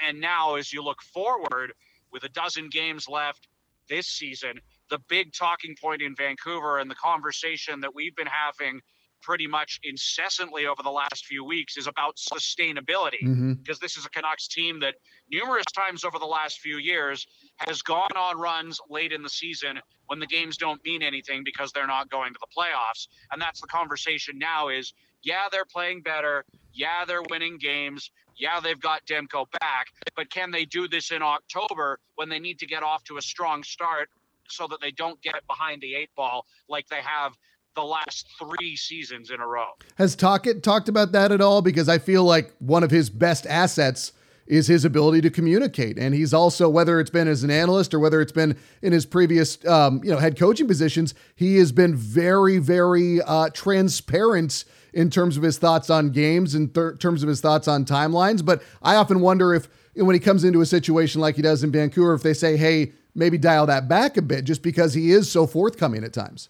And 0.06 0.20
now, 0.20 0.54
as 0.54 0.72
you 0.72 0.82
look 0.84 1.02
forward 1.02 1.72
with 2.12 2.22
a 2.22 2.28
dozen 2.28 2.68
games 2.68 3.08
left 3.08 3.48
this 3.88 4.06
season, 4.06 4.60
the 4.88 5.00
big 5.08 5.32
talking 5.32 5.74
point 5.80 6.02
in 6.02 6.14
Vancouver 6.14 6.78
and 6.78 6.90
the 6.90 6.94
conversation 6.94 7.80
that 7.80 7.94
we've 7.94 8.14
been 8.14 8.28
having 8.28 8.80
pretty 9.22 9.46
much 9.46 9.78
incessantly 9.84 10.66
over 10.66 10.82
the 10.82 10.90
last 10.90 11.26
few 11.26 11.44
weeks 11.44 11.76
is 11.76 11.86
about 11.86 12.16
sustainability 12.16 13.22
mm-hmm. 13.22 13.52
because 13.54 13.78
this 13.78 13.96
is 13.96 14.06
a 14.06 14.10
Canucks 14.10 14.48
team 14.48 14.80
that 14.80 14.94
numerous 15.30 15.66
times 15.74 16.04
over 16.04 16.18
the 16.18 16.26
last 16.26 16.60
few 16.60 16.78
years 16.78 17.26
has 17.58 17.82
gone 17.82 18.10
on 18.16 18.38
runs 18.38 18.80
late 18.88 19.12
in 19.12 19.22
the 19.22 19.28
season 19.28 19.78
when 20.06 20.18
the 20.18 20.26
games 20.26 20.56
don't 20.56 20.82
mean 20.84 21.02
anything 21.02 21.42
because 21.44 21.70
they're 21.72 21.86
not 21.86 22.10
going 22.10 22.32
to 22.32 22.38
the 22.40 22.46
playoffs 22.56 23.08
and 23.32 23.40
that's 23.40 23.60
the 23.60 23.66
conversation 23.66 24.38
now 24.38 24.68
is 24.68 24.94
yeah 25.22 25.44
they're 25.52 25.66
playing 25.70 26.00
better 26.00 26.44
yeah 26.74 27.04
they're 27.04 27.22
winning 27.30 27.58
games 27.58 28.10
yeah 28.36 28.60
they've 28.60 28.80
got 28.80 29.04
Demko 29.06 29.46
back 29.60 29.86
but 30.16 30.30
can 30.30 30.50
they 30.50 30.64
do 30.64 30.88
this 30.88 31.10
in 31.10 31.22
October 31.22 31.98
when 32.16 32.28
they 32.28 32.38
need 32.38 32.58
to 32.58 32.66
get 32.66 32.82
off 32.82 33.04
to 33.04 33.16
a 33.16 33.22
strong 33.22 33.62
start 33.62 34.08
so 34.48 34.66
that 34.66 34.80
they 34.80 34.90
don't 34.90 35.20
get 35.22 35.46
behind 35.46 35.80
the 35.80 35.94
eight 35.94 36.10
ball 36.16 36.46
like 36.68 36.88
they 36.88 37.00
have 37.02 37.36
the 37.76 37.82
last 37.82 38.26
three 38.38 38.76
seasons 38.76 39.30
in 39.30 39.40
a 39.40 39.46
row. 39.46 39.68
Has 39.96 40.16
Tocchet 40.16 40.62
talked 40.62 40.88
about 40.88 41.12
that 41.12 41.32
at 41.32 41.40
all? 41.40 41.62
Because 41.62 41.88
I 41.88 41.98
feel 41.98 42.24
like 42.24 42.52
one 42.58 42.82
of 42.82 42.90
his 42.90 43.10
best 43.10 43.46
assets 43.46 44.12
is 44.46 44.66
his 44.66 44.84
ability 44.84 45.20
to 45.20 45.30
communicate, 45.30 45.96
and 45.96 46.12
he's 46.12 46.34
also 46.34 46.68
whether 46.68 46.98
it's 46.98 47.10
been 47.10 47.28
as 47.28 47.44
an 47.44 47.50
analyst 47.52 47.94
or 47.94 48.00
whether 48.00 48.20
it's 48.20 48.32
been 48.32 48.56
in 48.82 48.92
his 48.92 49.06
previous 49.06 49.64
um, 49.64 50.00
you 50.02 50.10
know 50.10 50.18
head 50.18 50.36
coaching 50.36 50.66
positions, 50.66 51.14
he 51.36 51.56
has 51.58 51.70
been 51.70 51.94
very 51.94 52.58
very 52.58 53.22
uh, 53.22 53.48
transparent 53.50 54.64
in 54.92 55.10
terms 55.10 55.36
of 55.36 55.42
his 55.42 55.58
thoughts 55.58 55.90
on 55.90 56.10
games 56.10 56.52
th- 56.52 56.98
terms 56.98 57.22
of 57.22 57.28
his 57.28 57.40
thoughts 57.40 57.68
on 57.68 57.84
timelines. 57.84 58.44
But 58.44 58.62
I 58.82 58.96
often 58.96 59.20
wonder 59.20 59.54
if 59.54 59.68
when 59.94 60.14
he 60.14 60.20
comes 60.20 60.44
into 60.44 60.60
a 60.60 60.66
situation 60.66 61.20
like 61.20 61.36
he 61.36 61.42
does 61.42 61.62
in 61.64 61.72
Vancouver, 61.72 62.14
if 62.14 62.22
they 62.22 62.34
say, 62.34 62.56
"Hey, 62.56 62.92
maybe 63.14 63.38
dial 63.38 63.66
that 63.66 63.88
back 63.88 64.16
a 64.16 64.22
bit," 64.22 64.44
just 64.44 64.62
because 64.62 64.94
he 64.94 65.10
is 65.10 65.30
so 65.30 65.46
forthcoming 65.46 66.04
at 66.04 66.12
times. 66.12 66.48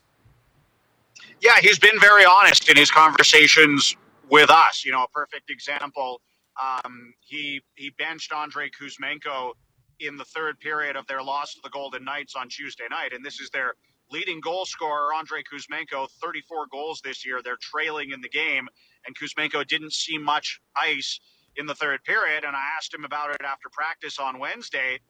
Yeah, 1.40 1.58
he's 1.60 1.78
been 1.78 1.98
very 1.98 2.24
honest 2.24 2.68
in 2.68 2.76
his 2.76 2.90
conversations 2.90 3.96
with 4.28 4.50
us. 4.50 4.84
You 4.84 4.92
know, 4.92 5.04
a 5.04 5.08
perfect 5.08 5.50
example. 5.50 6.20
Um, 6.60 7.14
he 7.20 7.62
he 7.74 7.90
benched 7.90 8.32
Andrei 8.32 8.70
Kuzmenko 8.70 9.52
in 10.00 10.16
the 10.16 10.24
third 10.24 10.58
period 10.60 10.96
of 10.96 11.06
their 11.06 11.22
loss 11.22 11.54
to 11.54 11.60
the 11.62 11.70
Golden 11.70 12.04
Knights 12.04 12.34
on 12.34 12.48
Tuesday 12.48 12.84
night, 12.90 13.12
and 13.12 13.24
this 13.24 13.40
is 13.40 13.50
their 13.50 13.74
leading 14.10 14.40
goal 14.40 14.64
scorer, 14.64 15.14
Andrei 15.14 15.42
Kuzmenko, 15.42 16.08
34 16.22 16.66
goals 16.70 17.00
this 17.04 17.24
year. 17.24 17.40
They're 17.42 17.58
trailing 17.60 18.10
in 18.12 18.20
the 18.20 18.28
game, 18.28 18.68
and 19.06 19.16
Kuzmenko 19.16 19.66
didn't 19.66 19.92
see 19.92 20.18
much 20.18 20.60
ice 20.80 21.20
in 21.56 21.66
the 21.66 21.74
third 21.74 22.02
period. 22.04 22.44
And 22.44 22.54
I 22.56 22.62
asked 22.76 22.94
him 22.94 23.04
about 23.04 23.30
it 23.30 23.42
after 23.42 23.68
practice 23.72 24.18
on 24.18 24.38
Wednesday, 24.38 25.00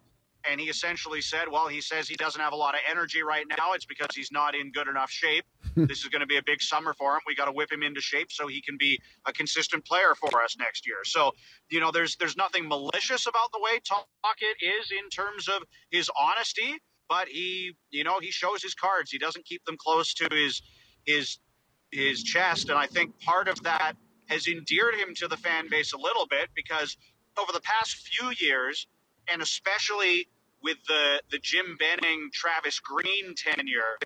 and 0.49 0.61
he 0.61 0.69
essentially 0.69 1.21
said, 1.21 1.49
well, 1.50 1.69
he 1.69 1.80
says 1.80 2.09
he 2.09 2.16
doesn't 2.16 2.40
have 2.40 2.52
a 2.52 2.57
lot 2.57 2.75
of 2.75 2.80
energy 2.90 3.23
right 3.23 3.47
now. 3.49 3.73
It's 3.75 3.85
because 3.85 4.14
he's 4.14 4.33
not 4.33 4.54
in 4.54 4.73
good 4.73 4.88
enough 4.88 5.11
shape. 5.11 5.45
this 5.76 6.00
is 6.00 6.07
going 6.07 6.21
to 6.21 6.26
be 6.26 6.38
a 6.38 6.42
big 6.45 6.61
summer 6.62 6.95
for 6.95 7.14
him. 7.14 7.21
We 7.26 7.35
got 7.35 7.45
to 7.45 7.52
whip 7.52 7.71
him 7.71 7.83
into 7.83 8.00
shape 8.00 8.33
so 8.33 8.47
he 8.47 8.61
can 8.62 8.76
be 8.78 9.00
a 9.26 9.33
consistent 9.33 9.85
player 9.85 10.14
for 10.14 10.42
us 10.42 10.57
next 10.59 10.87
year. 10.87 10.97
So, 11.04 11.33
you 11.71 11.80
know, 11.80 11.90
there's 11.90 12.16
there's 12.16 12.37
nothing 12.37 12.66
malicious 12.66 13.26
about 13.26 13.52
the 13.52 13.61
way 13.61 13.80
Tocchet 13.85 14.57
is 14.80 14.90
in 14.90 15.09
terms 15.11 15.49
of 15.49 15.62
his 15.90 16.11
honesty, 16.19 16.76
but 17.11 17.29
he, 17.29 17.75
you 17.90 18.05
know, 18.05 18.21
he 18.21 18.31
shows 18.31 18.62
his 18.62 18.75
cards. 18.75 19.11
He 19.11 19.19
doesn't 19.19 19.45
keep 19.45 19.64
them 19.67 19.76
close 19.79 20.14
to 20.14 20.29
his 20.33 20.62
his 21.07 21.38
his 21.93 22.23
chest, 22.23 22.71
and 22.71 22.79
I 22.79 22.87
think 22.87 23.21
part 23.21 23.49
of 23.49 23.62
that 23.64 23.95
has 24.29 24.47
endeared 24.47 24.95
him 24.95 25.14
to 25.17 25.29
the 25.29 25.37
fan 25.37 25.69
base 25.69 25.93
a 25.93 25.99
little 25.99 26.26
bit 26.29 26.50
because 26.57 26.97
over 27.38 27.52
the 27.52 27.61
past 27.62 27.97
few 27.97 28.33
years 28.40 28.87
and 29.31 29.43
especially 29.43 30.29
with 30.62 30.79
the 30.88 31.21
the 31.33 31.38
Jim 31.38 31.76
Benning, 31.81 32.31
Travis 32.33 32.81
Green 32.81 33.35
tenure 33.37 33.99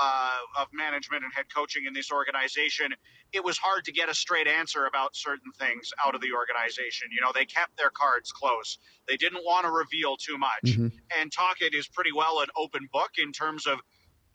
uh, 0.00 0.38
of 0.58 0.68
management 0.72 1.24
and 1.24 1.32
head 1.32 1.46
coaching 1.54 1.84
in 1.86 1.92
this 1.92 2.10
organization, 2.10 2.92
it 3.32 3.44
was 3.44 3.58
hard 3.58 3.84
to 3.84 3.92
get 3.92 4.08
a 4.08 4.14
straight 4.14 4.46
answer 4.46 4.86
about 4.86 5.14
certain 5.14 5.52
things 5.58 5.92
out 6.04 6.14
of 6.14 6.20
the 6.20 6.32
organization. 6.32 7.08
You 7.12 7.20
know, 7.20 7.32
they 7.34 7.44
kept 7.44 7.76
their 7.76 7.90
cards 7.90 8.32
close. 8.32 8.78
They 9.08 9.16
didn't 9.16 9.44
want 9.44 9.66
to 9.66 9.70
reveal 9.70 10.16
too 10.16 10.38
much. 10.38 10.64
Mm-hmm. 10.64 10.88
And 11.18 11.32
Tocchet 11.32 11.74
is 11.74 11.86
pretty 11.88 12.12
well 12.12 12.40
an 12.40 12.48
open 12.56 12.88
book 12.92 13.10
in 13.18 13.32
terms 13.32 13.66
of, 13.66 13.78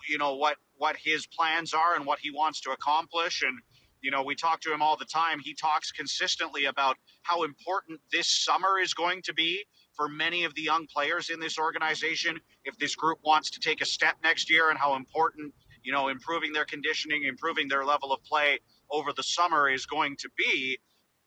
you 0.10 0.18
know, 0.18 0.36
what 0.36 0.58
what 0.78 0.96
his 1.02 1.26
plans 1.28 1.74
are 1.74 1.96
and 1.96 2.06
what 2.06 2.20
he 2.20 2.32
wants 2.32 2.62
to 2.62 2.72
accomplish. 2.72 3.42
And 3.42 3.58
you 4.02 4.12
know, 4.12 4.22
we 4.22 4.36
talk 4.36 4.62
to 4.62 4.72
him 4.72 4.84
all 4.84 4.98
the 4.98 5.06
time. 5.06 5.40
He 5.40 5.56
talks 5.56 5.92
consistently 5.92 6.66
about 6.66 6.96
how 7.24 7.44
important 7.44 8.00
this 8.12 8.28
summer 8.28 8.78
is 8.80 8.94
going 8.94 9.24
to 9.24 9.34
be 9.34 9.66
for 9.96 10.08
many 10.08 10.44
of 10.44 10.54
the 10.56 10.62
young 10.62 10.88
players 10.88 11.30
in 11.30 11.40
this 11.40 11.58
organization 11.58 12.40
if 12.64 12.78
this 12.78 12.96
group 12.96 13.20
wants 13.24 13.50
to 13.52 13.60
take 13.60 13.82
a 13.82 13.86
step 13.86 14.16
next 14.24 14.50
year 14.50 14.70
and 14.70 14.78
how 14.78 14.96
important 14.96 15.54
you 15.84 15.92
know 15.92 16.08
improving 16.08 16.54
their 16.54 16.66
conditioning 16.66 17.24
improving 17.24 17.68
their 17.68 17.86
level 17.86 18.12
of 18.12 18.24
play 18.24 18.60
over 18.92 19.12
the 19.14 19.24
summer 19.24 19.70
is 19.70 19.86
going 19.86 20.16
to 20.18 20.30
be. 20.38 20.78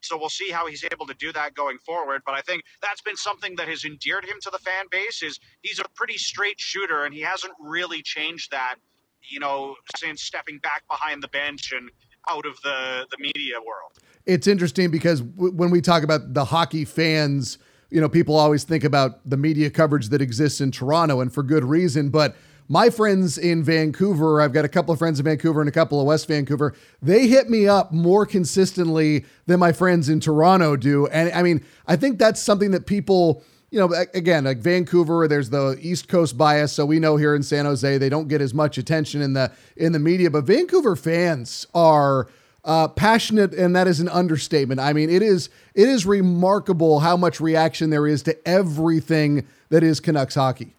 So 0.00 0.16
we'll 0.16 0.28
see 0.28 0.50
how 0.50 0.68
he's 0.68 0.84
able 0.92 1.06
to 1.06 1.14
do 1.14 1.32
that 1.32 1.54
going 1.54 1.78
forward. 1.78 2.22
But 2.24 2.34
i 2.34 2.40
think 2.40 2.62
that's 2.82 3.02
been 3.02 3.16
something 3.16 3.56
that 3.56 3.68
has 3.68 3.84
endeared 3.84 4.24
him 4.24 4.36
to 4.42 4.50
the 4.50 4.58
fan 4.58 4.86
base 4.90 5.22
is 5.22 5.38
he's 5.62 5.78
a 5.78 5.84
pretty 5.94 6.18
straight 6.18 6.60
shooter 6.60 7.04
and 7.04 7.14
he 7.14 7.20
hasn't 7.20 7.52
really 7.60 8.02
changed 8.02 8.50
that 8.52 8.76
you 9.22 9.40
know 9.40 9.74
since 9.96 10.22
stepping 10.22 10.58
back 10.58 10.82
behind 10.88 11.22
the 11.22 11.28
bench 11.28 11.72
and 11.72 11.90
out 12.28 12.46
of 12.46 12.60
the 12.62 13.06
the 13.10 13.18
media 13.18 13.56
world. 13.58 13.92
It's 14.26 14.46
interesting 14.46 14.90
because 14.90 15.22
w- 15.22 15.52
when 15.54 15.70
we 15.70 15.80
talk 15.80 16.02
about 16.02 16.34
the 16.34 16.44
hockey 16.44 16.84
fans 16.84 17.58
you 17.90 18.00
know, 18.00 18.08
people 18.08 18.36
always 18.36 18.64
think 18.64 18.84
about 18.84 19.28
the 19.28 19.36
media 19.36 19.70
coverage 19.70 20.08
that 20.10 20.20
exists 20.20 20.60
in 20.60 20.70
Toronto 20.70 21.20
and 21.20 21.32
for 21.32 21.42
good 21.42 21.64
reason. 21.64 22.10
But 22.10 22.36
my 22.68 22.90
friends 22.90 23.38
in 23.38 23.64
Vancouver, 23.64 24.42
I've 24.42 24.52
got 24.52 24.64
a 24.64 24.68
couple 24.68 24.92
of 24.92 24.98
friends 24.98 25.18
in 25.18 25.24
Vancouver 25.24 25.60
and 25.60 25.68
a 25.68 25.72
couple 25.72 25.98
of 26.00 26.06
West 26.06 26.28
Vancouver, 26.28 26.74
they 27.00 27.26
hit 27.26 27.48
me 27.48 27.66
up 27.66 27.92
more 27.92 28.26
consistently 28.26 29.24
than 29.46 29.58
my 29.58 29.72
friends 29.72 30.10
in 30.10 30.20
Toronto 30.20 30.76
do. 30.76 31.06
And 31.06 31.32
I 31.32 31.42
mean, 31.42 31.64
I 31.86 31.96
think 31.96 32.18
that's 32.18 32.42
something 32.42 32.70
that 32.72 32.86
people 32.86 33.42
you 33.70 33.78
know, 33.78 33.94
again, 34.14 34.44
like 34.44 34.58
Vancouver, 34.58 35.28
there's 35.28 35.50
the 35.50 35.78
East 35.82 36.08
Coast 36.08 36.38
bias, 36.38 36.72
so 36.72 36.86
we 36.86 36.98
know 36.98 37.16
here 37.16 37.34
in 37.34 37.42
San 37.42 37.66
Jose 37.66 37.98
they 37.98 38.08
don't 38.08 38.28
get 38.28 38.40
as 38.40 38.54
much 38.54 38.78
attention 38.78 39.20
in 39.20 39.34
the 39.34 39.52
in 39.76 39.92
the 39.92 39.98
media. 39.98 40.30
But 40.30 40.44
Vancouver 40.44 40.96
fans 40.96 41.66
are 41.74 42.28
uh, 42.68 42.86
passionate, 42.86 43.54
and 43.54 43.74
that 43.74 43.88
is 43.88 43.98
an 43.98 44.10
understatement. 44.10 44.78
I 44.78 44.92
mean, 44.92 45.08
it 45.08 45.22
is 45.22 45.48
it 45.74 45.88
is 45.88 46.04
remarkable 46.04 47.00
how 47.00 47.16
much 47.16 47.40
reaction 47.40 47.88
there 47.88 48.06
is 48.06 48.22
to 48.24 48.48
everything 48.48 49.46
that 49.70 49.82
is 49.82 50.00
Canucks 50.00 50.34
hockey. 50.34 50.74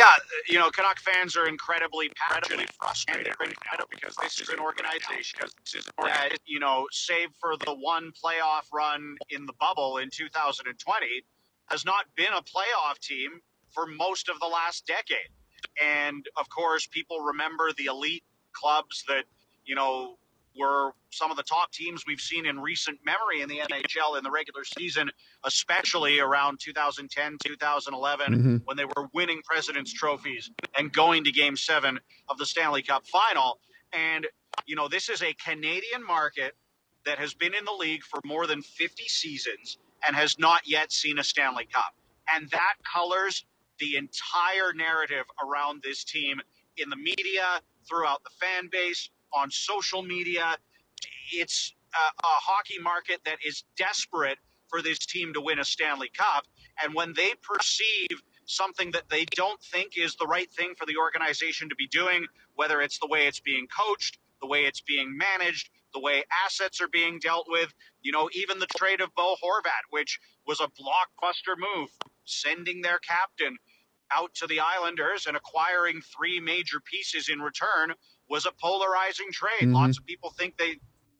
Yeah, 0.00 0.14
you 0.48 0.58
know, 0.58 0.70
Canuck 0.70 0.98
fans 0.98 1.36
are 1.36 1.46
incredibly 1.46 2.10
passionate, 2.16 2.70
frustrated 2.80 3.34
because 3.90 4.16
this 4.20 4.40
is 4.40 4.48
an 4.48 4.58
organization 4.58 5.38
that, 5.98 6.38
you 6.44 6.58
know, 6.58 6.88
save 6.90 7.28
for 7.38 7.56
the 7.58 7.74
one 7.74 8.10
playoff 8.10 8.72
run 8.72 9.16
in 9.30 9.46
the 9.46 9.52
bubble 9.60 9.98
in 9.98 10.10
2020, 10.10 11.06
has 11.66 11.84
not 11.84 12.06
been 12.16 12.32
a 12.32 12.42
playoff 12.42 12.98
team 13.00 13.30
for 13.70 13.86
most 13.86 14.28
of 14.28 14.40
the 14.40 14.46
last 14.46 14.86
decade. 14.86 15.30
And 15.80 16.26
of 16.36 16.48
course, 16.48 16.86
people 16.86 17.20
remember 17.20 17.70
the 17.76 17.84
elite 17.84 18.24
clubs 18.60 19.04
that, 19.08 19.24
you 19.64 19.74
know, 19.74 20.16
were 20.58 20.92
some 21.10 21.30
of 21.30 21.36
the 21.36 21.42
top 21.42 21.70
teams 21.72 22.04
we've 22.06 22.20
seen 22.20 22.46
in 22.46 22.58
recent 22.58 22.98
memory 23.04 23.42
in 23.42 23.48
the 23.48 23.58
NHL 23.58 24.16
in 24.16 24.24
the 24.24 24.30
regular 24.30 24.64
season, 24.64 25.10
especially 25.44 26.18
around 26.18 26.58
2010, 26.60 27.36
2011, 27.44 28.32
mm-hmm. 28.32 28.56
when 28.64 28.76
they 28.76 28.84
were 28.84 29.08
winning 29.12 29.40
President's 29.44 29.92
trophies 29.92 30.50
and 30.78 30.92
going 30.92 31.24
to 31.24 31.32
game 31.32 31.56
seven 31.56 31.98
of 32.28 32.38
the 32.38 32.46
Stanley 32.46 32.82
Cup 32.82 33.06
final. 33.06 33.60
And, 33.92 34.26
you 34.66 34.76
know, 34.76 34.88
this 34.88 35.08
is 35.08 35.22
a 35.22 35.34
Canadian 35.34 36.04
market 36.06 36.54
that 37.04 37.18
has 37.18 37.34
been 37.34 37.54
in 37.54 37.64
the 37.64 37.72
league 37.72 38.02
for 38.02 38.20
more 38.24 38.46
than 38.46 38.62
50 38.62 39.04
seasons 39.04 39.78
and 40.06 40.16
has 40.16 40.38
not 40.38 40.62
yet 40.66 40.92
seen 40.92 41.18
a 41.18 41.24
Stanley 41.24 41.66
Cup. 41.72 41.94
And 42.34 42.50
that 42.50 42.74
colors 42.92 43.44
the 43.78 43.96
entire 43.96 44.72
narrative 44.74 45.24
around 45.44 45.82
this 45.82 46.04
team 46.04 46.40
in 46.76 46.90
the 46.90 46.96
media, 46.96 47.60
throughout 47.88 48.22
the 48.24 48.30
fan 48.40 48.68
base, 48.70 49.10
on 49.32 49.50
social 49.50 50.02
media. 50.02 50.56
It's 51.32 51.74
a, 51.94 52.26
a 52.26 52.34
hockey 52.40 52.78
market 52.80 53.20
that 53.24 53.38
is 53.44 53.64
desperate 53.76 54.38
for 54.68 54.82
this 54.82 54.98
team 54.98 55.32
to 55.34 55.40
win 55.40 55.58
a 55.58 55.64
Stanley 55.64 56.10
Cup. 56.16 56.44
And 56.82 56.94
when 56.94 57.12
they 57.14 57.32
perceive 57.42 58.22
something 58.46 58.90
that 58.92 59.08
they 59.10 59.24
don't 59.32 59.60
think 59.62 59.96
is 59.96 60.14
the 60.16 60.26
right 60.26 60.50
thing 60.52 60.74
for 60.78 60.86
the 60.86 60.96
organization 60.96 61.68
to 61.68 61.74
be 61.74 61.86
doing, 61.88 62.26
whether 62.54 62.80
it's 62.80 62.98
the 62.98 63.06
way 63.06 63.26
it's 63.26 63.40
being 63.40 63.66
coached, 63.66 64.18
the 64.40 64.46
way 64.46 64.64
it's 64.64 64.80
being 64.80 65.16
managed, 65.16 65.70
the 65.94 66.00
way 66.00 66.22
assets 66.44 66.80
are 66.80 66.88
being 66.88 67.18
dealt 67.18 67.46
with, 67.48 67.72
you 68.02 68.12
know, 68.12 68.28
even 68.32 68.58
the 68.58 68.66
trade 68.76 69.00
of 69.00 69.14
Bo 69.14 69.34
Horvat, 69.42 69.90
which 69.90 70.20
was 70.46 70.60
a 70.60 70.68
blockbuster 70.68 71.56
move, 71.56 71.88
sending 72.24 72.82
their 72.82 72.98
captain 72.98 73.56
out 74.14 74.34
to 74.34 74.46
the 74.46 74.60
Islanders 74.60 75.26
and 75.26 75.36
acquiring 75.36 76.00
three 76.00 76.40
major 76.40 76.78
pieces 76.80 77.28
in 77.28 77.40
return 77.40 77.92
was 78.28 78.46
a 78.46 78.52
polarizing 78.60 79.28
trade. 79.32 79.62
Mm-hmm. 79.62 79.74
Lots 79.74 79.98
of 79.98 80.06
people 80.06 80.30
think 80.30 80.56
they 80.56 80.76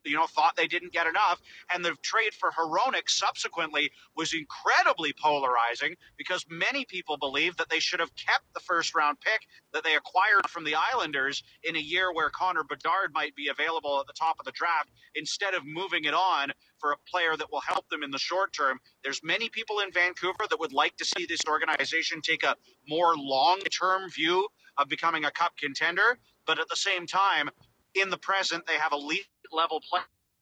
you 0.06 0.16
know, 0.16 0.26
thought 0.26 0.56
they 0.56 0.66
didn't 0.66 0.92
get 0.92 1.06
enough. 1.06 1.40
And 1.72 1.84
the 1.84 1.96
trade 2.02 2.34
for 2.34 2.50
Hronek 2.50 3.08
subsequently 3.08 3.90
was 4.16 4.34
incredibly 4.34 5.12
polarizing 5.12 5.96
because 6.16 6.44
many 6.50 6.84
people 6.84 7.16
believe 7.18 7.56
that 7.56 7.68
they 7.70 7.80
should 7.80 8.00
have 8.00 8.14
kept 8.16 8.44
the 8.54 8.60
first 8.60 8.94
round 8.94 9.20
pick 9.20 9.42
that 9.72 9.84
they 9.84 9.96
acquired 9.96 10.48
from 10.48 10.64
the 10.64 10.74
Islanders 10.74 11.42
in 11.64 11.76
a 11.76 11.80
year 11.80 12.12
where 12.12 12.30
Connor 12.30 12.64
Bedard 12.64 13.12
might 13.14 13.34
be 13.36 13.48
available 13.48 14.00
at 14.00 14.06
the 14.06 14.12
top 14.12 14.36
of 14.38 14.46
the 14.46 14.52
draft 14.52 14.90
instead 15.14 15.54
of 15.54 15.64
moving 15.66 16.04
it 16.04 16.14
on 16.14 16.52
for 16.78 16.92
a 16.92 16.96
player 17.10 17.36
that 17.36 17.50
will 17.52 17.60
help 17.60 17.88
them 17.88 18.02
in 18.02 18.10
the 18.10 18.18
short 18.18 18.52
term. 18.52 18.80
There's 19.04 19.20
many 19.22 19.48
people 19.48 19.80
in 19.80 19.92
Vancouver 19.92 20.44
that 20.48 20.60
would 20.60 20.72
like 20.72 20.96
to 20.98 21.04
see 21.04 21.26
this 21.26 21.40
organization 21.48 22.20
take 22.20 22.42
a 22.42 22.56
more 22.88 23.16
long 23.16 23.60
term 23.60 24.10
view 24.10 24.48
of 24.78 24.88
becoming 24.88 25.24
a 25.24 25.30
cup 25.30 25.52
contender. 25.58 26.18
But 26.46 26.58
at 26.58 26.68
the 26.68 26.76
same 26.76 27.06
time, 27.06 27.50
in 27.94 28.10
the 28.10 28.18
present, 28.18 28.66
they 28.66 28.74
have 28.76 28.92
elite 28.92 29.26
level 29.52 29.82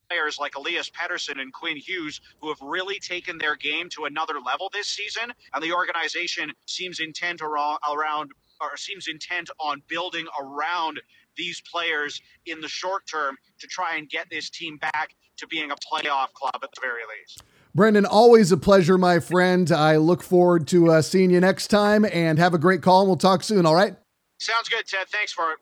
players 0.09 0.39
like 0.39 0.55
Elias 0.57 0.91
Pettersson 0.91 1.41
and 1.41 1.53
Quinn 1.53 1.77
Hughes 1.77 2.21
who 2.41 2.49
have 2.49 2.61
really 2.61 2.99
taken 2.99 3.39
their 3.39 3.57
game 3.57 3.89
to 3.91 4.05
another 4.05 4.35
level 4.45 4.71
this 4.73 4.89
season. 4.89 5.33
And 5.53 5.63
the 5.63 5.73
organization 5.73 6.53
seems 6.67 7.01
intent 7.01 7.41
around, 7.43 8.31
or 8.61 8.77
seems 8.77 9.09
intent 9.09 9.51
on 9.59 9.83
building 9.89 10.27
around 10.41 11.01
these 11.37 11.61
players 11.71 12.21
in 12.47 12.61
the 12.61 12.69
short 12.69 13.07
term 13.07 13.37
to 13.59 13.67
try 13.67 13.97
and 13.97 14.09
get 14.09 14.29
this 14.31 14.51
team 14.51 14.77
back 14.77 15.15
to 15.37 15.47
being 15.49 15.71
a 15.71 15.77
playoff 15.77 16.33
club 16.33 16.55
at 16.63 16.71
the 16.75 16.81
very 16.81 17.03
least. 17.19 17.43
Brendan, 17.75 18.07
always 18.07 18.53
a 18.53 18.57
pleasure, 18.57 18.97
my 18.97 19.19
friend. 19.19 19.73
I 19.73 19.97
look 19.97 20.23
forward 20.23 20.69
to 20.69 20.93
uh, 20.93 21.03
seeing 21.03 21.31
you 21.31 21.41
next 21.41 21.69
time 21.69 22.05
and 22.05 22.39
have 22.39 22.55
a 22.55 22.59
great 22.59 22.83
call, 22.83 23.01
and 23.01 23.09
we'll 23.09 23.17
talk 23.17 23.43
soon, 23.43 23.67
all 23.67 23.75
right? 23.75 23.97
Sounds 24.39 24.69
good, 24.69 24.87
Ted. 24.87 25.09
Thanks 25.09 25.33
for 25.33 25.53
it. 25.53 25.59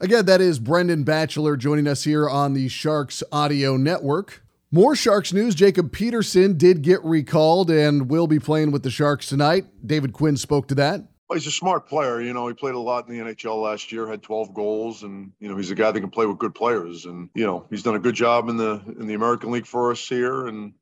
Again, 0.00 0.26
that 0.26 0.40
is 0.40 0.60
Brendan 0.60 1.02
Batchelor 1.02 1.56
joining 1.56 1.88
us 1.88 2.04
here 2.04 2.28
on 2.28 2.54
the 2.54 2.68
Sharks 2.68 3.24
Audio 3.32 3.76
Network. 3.76 4.44
More 4.70 4.94
Sharks 4.94 5.32
news. 5.32 5.56
Jacob 5.56 5.90
Peterson 5.90 6.56
did 6.56 6.82
get 6.82 7.02
recalled 7.02 7.68
and 7.68 8.08
will 8.08 8.28
be 8.28 8.38
playing 8.38 8.70
with 8.70 8.84
the 8.84 8.90
Sharks 8.90 9.28
tonight. 9.28 9.64
David 9.84 10.12
Quinn 10.12 10.36
spoke 10.36 10.68
to 10.68 10.76
that. 10.76 11.00
Well, 11.28 11.36
he's 11.36 11.48
a 11.48 11.50
smart 11.50 11.88
player. 11.88 12.20
You 12.20 12.32
know, 12.32 12.46
he 12.46 12.54
played 12.54 12.76
a 12.76 12.78
lot 12.78 13.08
in 13.08 13.18
the 13.18 13.24
NHL 13.24 13.60
last 13.60 13.90
year, 13.90 14.06
had 14.06 14.22
12 14.22 14.54
goals, 14.54 15.02
and 15.02 15.32
you 15.40 15.48
know 15.48 15.56
he's 15.56 15.72
a 15.72 15.74
guy 15.74 15.90
that 15.90 16.00
can 16.00 16.10
play 16.10 16.26
with 16.26 16.38
good 16.38 16.54
players. 16.54 17.04
And 17.04 17.28
you 17.34 17.44
know 17.44 17.66
he's 17.68 17.82
done 17.82 17.96
a 17.96 17.98
good 17.98 18.14
job 18.14 18.48
in 18.48 18.56
the 18.56 18.80
in 19.00 19.08
the 19.08 19.14
American 19.14 19.50
League 19.50 19.66
for 19.66 19.90
us 19.90 20.08
here. 20.08 20.46
And 20.46 20.74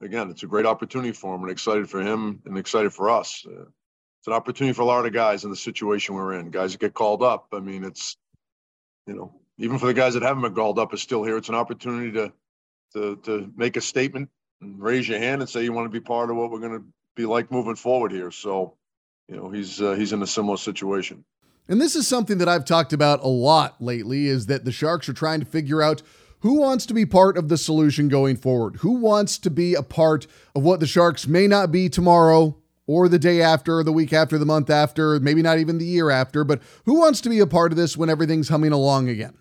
again, 0.00 0.30
it's 0.30 0.44
a 0.44 0.46
great 0.46 0.64
opportunity 0.64 1.12
for 1.12 1.34
him, 1.34 1.42
and 1.42 1.50
excited 1.50 1.90
for 1.90 2.00
him, 2.00 2.40
and 2.46 2.56
excited 2.56 2.94
for 2.94 3.10
us. 3.10 3.44
Uh, 3.46 3.66
it's 4.20 4.28
an 4.28 4.32
opportunity 4.32 4.72
for 4.72 4.82
a 4.82 4.86
lot 4.86 5.04
of 5.04 5.12
guys 5.12 5.44
in 5.44 5.50
the 5.50 5.56
situation 5.56 6.14
we're 6.14 6.34
in. 6.34 6.50
Guys 6.50 6.72
that 6.72 6.80
get 6.80 6.94
called 6.94 7.22
up. 7.22 7.48
I 7.52 7.60
mean, 7.60 7.84
it's 7.84 8.16
you 9.06 9.14
know, 9.14 9.32
even 9.58 9.78
for 9.78 9.86
the 9.86 9.94
guys 9.94 10.14
that 10.14 10.22
haven't 10.22 10.42
been 10.42 10.54
called 10.54 10.78
up 10.78 10.94
is 10.94 11.02
still 11.02 11.24
here. 11.24 11.36
It's 11.36 11.48
an 11.48 11.54
opportunity 11.54 12.12
to 12.12 12.32
to 12.94 13.16
to 13.24 13.52
make 13.56 13.76
a 13.76 13.80
statement 13.80 14.28
and 14.60 14.80
raise 14.80 15.08
your 15.08 15.18
hand 15.18 15.40
and 15.40 15.48
say 15.48 15.64
you 15.64 15.72
want 15.72 15.86
to 15.86 16.00
be 16.00 16.04
part 16.04 16.30
of 16.30 16.36
what 16.36 16.50
we're 16.50 16.60
going 16.60 16.78
to 16.78 16.84
be 17.16 17.26
like 17.26 17.50
moving 17.50 17.74
forward 17.74 18.12
here. 18.12 18.30
So, 18.30 18.76
you 19.28 19.36
know, 19.36 19.50
he's 19.50 19.80
uh, 19.80 19.92
he's 19.92 20.12
in 20.12 20.22
a 20.22 20.26
similar 20.26 20.56
situation. 20.56 21.24
And 21.68 21.80
this 21.80 21.94
is 21.94 22.08
something 22.08 22.38
that 22.38 22.48
I've 22.48 22.64
talked 22.64 22.92
about 22.92 23.22
a 23.22 23.28
lot 23.28 23.80
lately 23.80 24.26
is 24.26 24.46
that 24.46 24.64
the 24.64 24.72
Sharks 24.72 25.08
are 25.08 25.14
trying 25.14 25.40
to 25.40 25.46
figure 25.46 25.80
out 25.80 26.02
who 26.40 26.54
wants 26.58 26.86
to 26.86 26.94
be 26.94 27.06
part 27.06 27.38
of 27.38 27.48
the 27.48 27.56
solution 27.56 28.08
going 28.08 28.36
forward? 28.36 28.76
Who 28.76 28.94
wants 28.94 29.38
to 29.38 29.50
be 29.50 29.74
a 29.74 29.82
part 29.82 30.26
of 30.56 30.64
what 30.64 30.80
the 30.80 30.88
Sharks 30.88 31.28
may 31.28 31.46
not 31.46 31.70
be 31.70 31.88
tomorrow, 31.88 32.58
or 32.92 33.08
the 33.08 33.18
day 33.18 33.40
after, 33.40 33.78
or 33.78 33.84
the 33.84 33.92
week 33.92 34.12
after, 34.12 34.38
the 34.38 34.44
month 34.44 34.70
after, 34.70 35.18
maybe 35.20 35.42
not 35.42 35.58
even 35.58 35.78
the 35.78 35.84
year 35.84 36.10
after, 36.10 36.44
but 36.44 36.60
who 36.84 36.98
wants 36.98 37.20
to 37.22 37.28
be 37.28 37.40
a 37.40 37.46
part 37.46 37.72
of 37.72 37.78
this 37.78 37.96
when 37.96 38.10
everything's 38.10 38.48
humming 38.48 38.72
along 38.72 39.08
again? 39.08 39.34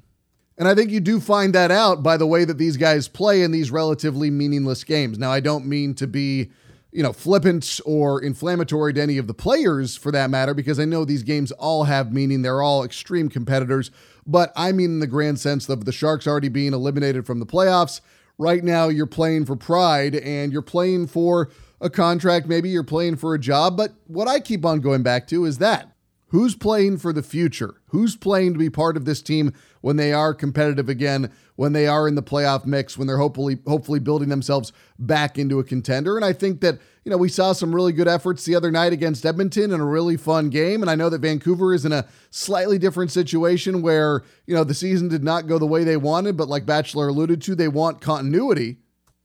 And 0.57 0.67
I 0.67 0.75
think 0.75 0.91
you 0.91 0.99
do 0.99 1.19
find 1.19 1.53
that 1.55 1.71
out 1.71 2.03
by 2.03 2.17
the 2.17 2.27
way 2.27 2.45
that 2.45 2.57
these 2.57 2.77
guys 2.77 3.07
play 3.07 3.41
in 3.41 3.51
these 3.51 3.71
relatively 3.71 4.29
meaningless 4.29 4.83
games. 4.83 5.17
Now, 5.17 5.31
I 5.31 5.39
don't 5.39 5.65
mean 5.65 5.95
to 5.95 6.07
be, 6.07 6.51
you 6.91 7.01
know, 7.01 7.13
flippant 7.13 7.79
or 7.85 8.21
inflammatory 8.21 8.93
to 8.93 9.01
any 9.01 9.17
of 9.17 9.27
the 9.27 9.33
players 9.33 9.97
for 9.97 10.11
that 10.11 10.29
matter, 10.29 10.53
because 10.53 10.79
I 10.79 10.85
know 10.85 11.03
these 11.03 11.23
games 11.23 11.51
all 11.53 11.85
have 11.85 12.13
meaning. 12.13 12.41
They're 12.41 12.61
all 12.61 12.83
extreme 12.83 13.27
competitors. 13.29 13.91
But 14.27 14.51
I 14.55 14.71
mean, 14.71 14.91
in 14.91 14.99
the 14.99 15.07
grand 15.07 15.39
sense 15.39 15.67
of 15.67 15.85
the 15.85 15.91
Sharks 15.91 16.27
already 16.27 16.49
being 16.49 16.73
eliminated 16.73 17.25
from 17.25 17.39
the 17.39 17.45
playoffs. 17.45 18.01
Right 18.37 18.63
now, 18.63 18.87
you're 18.87 19.07
playing 19.07 19.45
for 19.45 19.55
pride 19.55 20.15
and 20.15 20.51
you're 20.51 20.61
playing 20.61 21.07
for 21.07 21.49
a 21.81 21.89
contract, 21.89 22.47
maybe 22.47 22.69
you're 22.69 22.83
playing 22.83 23.17
for 23.17 23.33
a 23.33 23.39
job. 23.39 23.75
But 23.75 23.93
what 24.07 24.27
I 24.27 24.39
keep 24.39 24.65
on 24.65 24.79
going 24.79 25.03
back 25.03 25.27
to 25.27 25.45
is 25.45 25.57
that 25.57 25.91
who's 26.27 26.55
playing 26.55 26.97
for 26.97 27.11
the 27.11 27.23
future? 27.23 27.81
Who's 27.87 28.15
playing 28.15 28.53
to 28.53 28.59
be 28.59 28.69
part 28.69 28.95
of 28.95 29.03
this 29.03 29.21
team 29.21 29.51
when 29.81 29.97
they 29.97 30.13
are 30.13 30.33
competitive 30.33 30.87
again, 30.87 31.31
when 31.55 31.73
they 31.73 31.87
are 31.87 32.07
in 32.07 32.15
the 32.15 32.23
playoff 32.23 32.65
mix, 32.65 32.97
when 32.97 33.07
they're 33.07 33.17
hopefully 33.17 33.57
hopefully 33.67 33.99
building 33.99 34.29
themselves 34.29 34.71
back 34.99 35.37
into 35.37 35.59
a 35.59 35.63
contender? 35.63 36.15
And 36.15 36.23
I 36.23 36.33
think 36.33 36.61
that, 36.61 36.79
you 37.03 37.09
know, 37.09 37.17
we 37.17 37.29
saw 37.29 37.51
some 37.51 37.73
really 37.73 37.91
good 37.91 38.07
efforts 38.07 38.45
the 38.45 38.55
other 38.55 38.71
night 38.71 38.93
against 38.93 39.25
Edmonton 39.25 39.71
in 39.71 39.81
a 39.81 39.85
really 39.85 40.17
fun 40.17 40.49
game. 40.49 40.81
And 40.81 40.89
I 40.89 40.95
know 40.95 41.09
that 41.09 41.21
Vancouver 41.21 41.73
is 41.73 41.83
in 41.83 41.91
a 41.91 42.07
slightly 42.29 42.77
different 42.77 43.11
situation 43.11 43.81
where, 43.81 44.23
you 44.45 44.55
know, 44.55 44.63
the 44.63 44.75
season 44.75 45.09
did 45.09 45.23
not 45.23 45.47
go 45.47 45.57
the 45.57 45.65
way 45.65 45.83
they 45.83 45.97
wanted, 45.97 46.37
but 46.37 46.47
like 46.47 46.65
Batchelor 46.65 47.07
alluded 47.07 47.41
to, 47.41 47.55
they 47.55 47.67
want 47.67 48.01
continuity. 48.01 48.77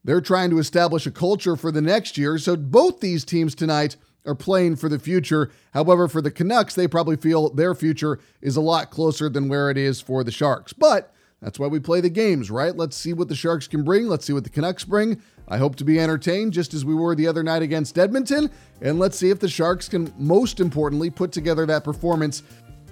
They're 0.06 0.20
trying 0.20 0.50
to 0.50 0.60
establish 0.60 1.04
a 1.04 1.10
culture 1.10 1.56
for 1.56 1.72
the 1.72 1.82
next 1.82 2.16
year. 2.16 2.38
So 2.38 2.54
both 2.54 3.00
these 3.00 3.24
teams 3.24 3.56
tonight 3.56 3.96
are 4.24 4.36
playing 4.36 4.76
for 4.76 4.88
the 4.88 5.00
future. 5.00 5.50
However, 5.74 6.06
for 6.06 6.22
the 6.22 6.30
Canucks, 6.30 6.76
they 6.76 6.86
probably 6.86 7.16
feel 7.16 7.50
their 7.50 7.74
future 7.74 8.20
is 8.40 8.56
a 8.56 8.60
lot 8.60 8.92
closer 8.92 9.28
than 9.28 9.48
where 9.48 9.68
it 9.68 9.76
is 9.76 10.00
for 10.00 10.22
the 10.22 10.30
Sharks. 10.30 10.72
But 10.72 11.12
that's 11.42 11.58
why 11.58 11.66
we 11.66 11.80
play 11.80 12.00
the 12.00 12.08
games, 12.08 12.52
right? 12.52 12.76
Let's 12.76 12.96
see 12.96 13.14
what 13.14 13.26
the 13.26 13.34
Sharks 13.34 13.66
can 13.66 13.82
bring. 13.82 14.06
Let's 14.06 14.24
see 14.24 14.32
what 14.32 14.44
the 14.44 14.50
Canucks 14.50 14.84
bring. 14.84 15.20
I 15.48 15.58
hope 15.58 15.74
to 15.76 15.84
be 15.84 15.98
entertained 15.98 16.52
just 16.52 16.72
as 16.72 16.84
we 16.84 16.94
were 16.94 17.16
the 17.16 17.26
other 17.26 17.42
night 17.42 17.62
against 17.62 17.98
Edmonton. 17.98 18.48
And 18.80 19.00
let's 19.00 19.18
see 19.18 19.30
if 19.30 19.40
the 19.40 19.48
Sharks 19.48 19.88
can, 19.88 20.14
most 20.16 20.60
importantly, 20.60 21.10
put 21.10 21.32
together 21.32 21.66
that 21.66 21.82
performance 21.82 22.44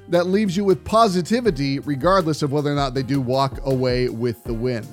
that 0.08 0.26
leaves 0.26 0.56
you 0.56 0.64
with 0.64 0.84
positivity, 0.84 1.78
regardless 1.78 2.42
of 2.42 2.50
whether 2.50 2.72
or 2.72 2.74
not 2.74 2.92
they 2.92 3.04
do 3.04 3.20
walk 3.20 3.64
away 3.64 4.08
with 4.08 4.42
the 4.42 4.52
win. 4.52 4.84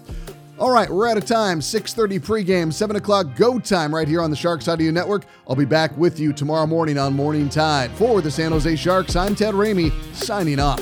All 0.62 0.70
right, 0.70 0.88
we're 0.88 1.08
out 1.08 1.18
of 1.18 1.26
time. 1.26 1.60
6:30 1.60 2.20
pregame, 2.20 2.72
7 2.72 2.96
o'clock 2.96 3.36
go 3.36 3.58
time 3.58 3.96
right 3.96 4.08
here 4.08 4.22
on 4.22 4.30
the 4.30 4.36
Sharks 4.36 4.68
Audio 4.68 4.92
Network. 4.92 5.26
I'll 5.48 5.56
be 5.56 5.66
back 5.66 5.98
with 5.98 6.20
you 6.20 6.32
tomorrow 6.34 6.68
morning 6.68 7.00
on 7.00 7.16
Morning 7.16 7.50
Tide. 7.50 7.90
For 7.94 8.22
the 8.22 8.30
San 8.30 8.52
Jose 8.52 8.76
Sharks, 8.76 9.16
I'm 9.16 9.34
Ted 9.34 9.56
Ramey, 9.56 9.92
signing 10.14 10.60
off. 10.60 10.80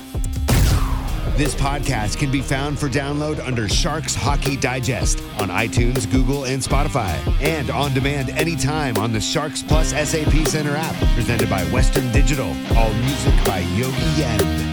This 1.37 1.55
podcast 1.55 2.17
can 2.17 2.29
be 2.29 2.41
found 2.41 2.77
for 2.77 2.89
download 2.89 3.39
under 3.47 3.69
Sharks 3.69 4.13
Hockey 4.13 4.57
Digest 4.57 5.23
on 5.39 5.47
iTunes, 5.47 6.11
Google, 6.11 6.43
and 6.43 6.61
Spotify, 6.61 7.15
and 7.41 7.69
on 7.69 7.93
demand 7.93 8.31
anytime 8.31 8.97
on 8.97 9.13
the 9.13 9.21
Sharks 9.21 9.63
Plus 9.63 9.91
SAP 9.91 10.45
Center 10.45 10.75
app, 10.75 10.95
presented 11.15 11.49
by 11.49 11.63
Western 11.67 12.11
Digital. 12.11 12.49
All 12.75 12.93
music 12.95 13.45
by 13.45 13.59
Yogi 13.59 14.19
Yen. 14.19 14.68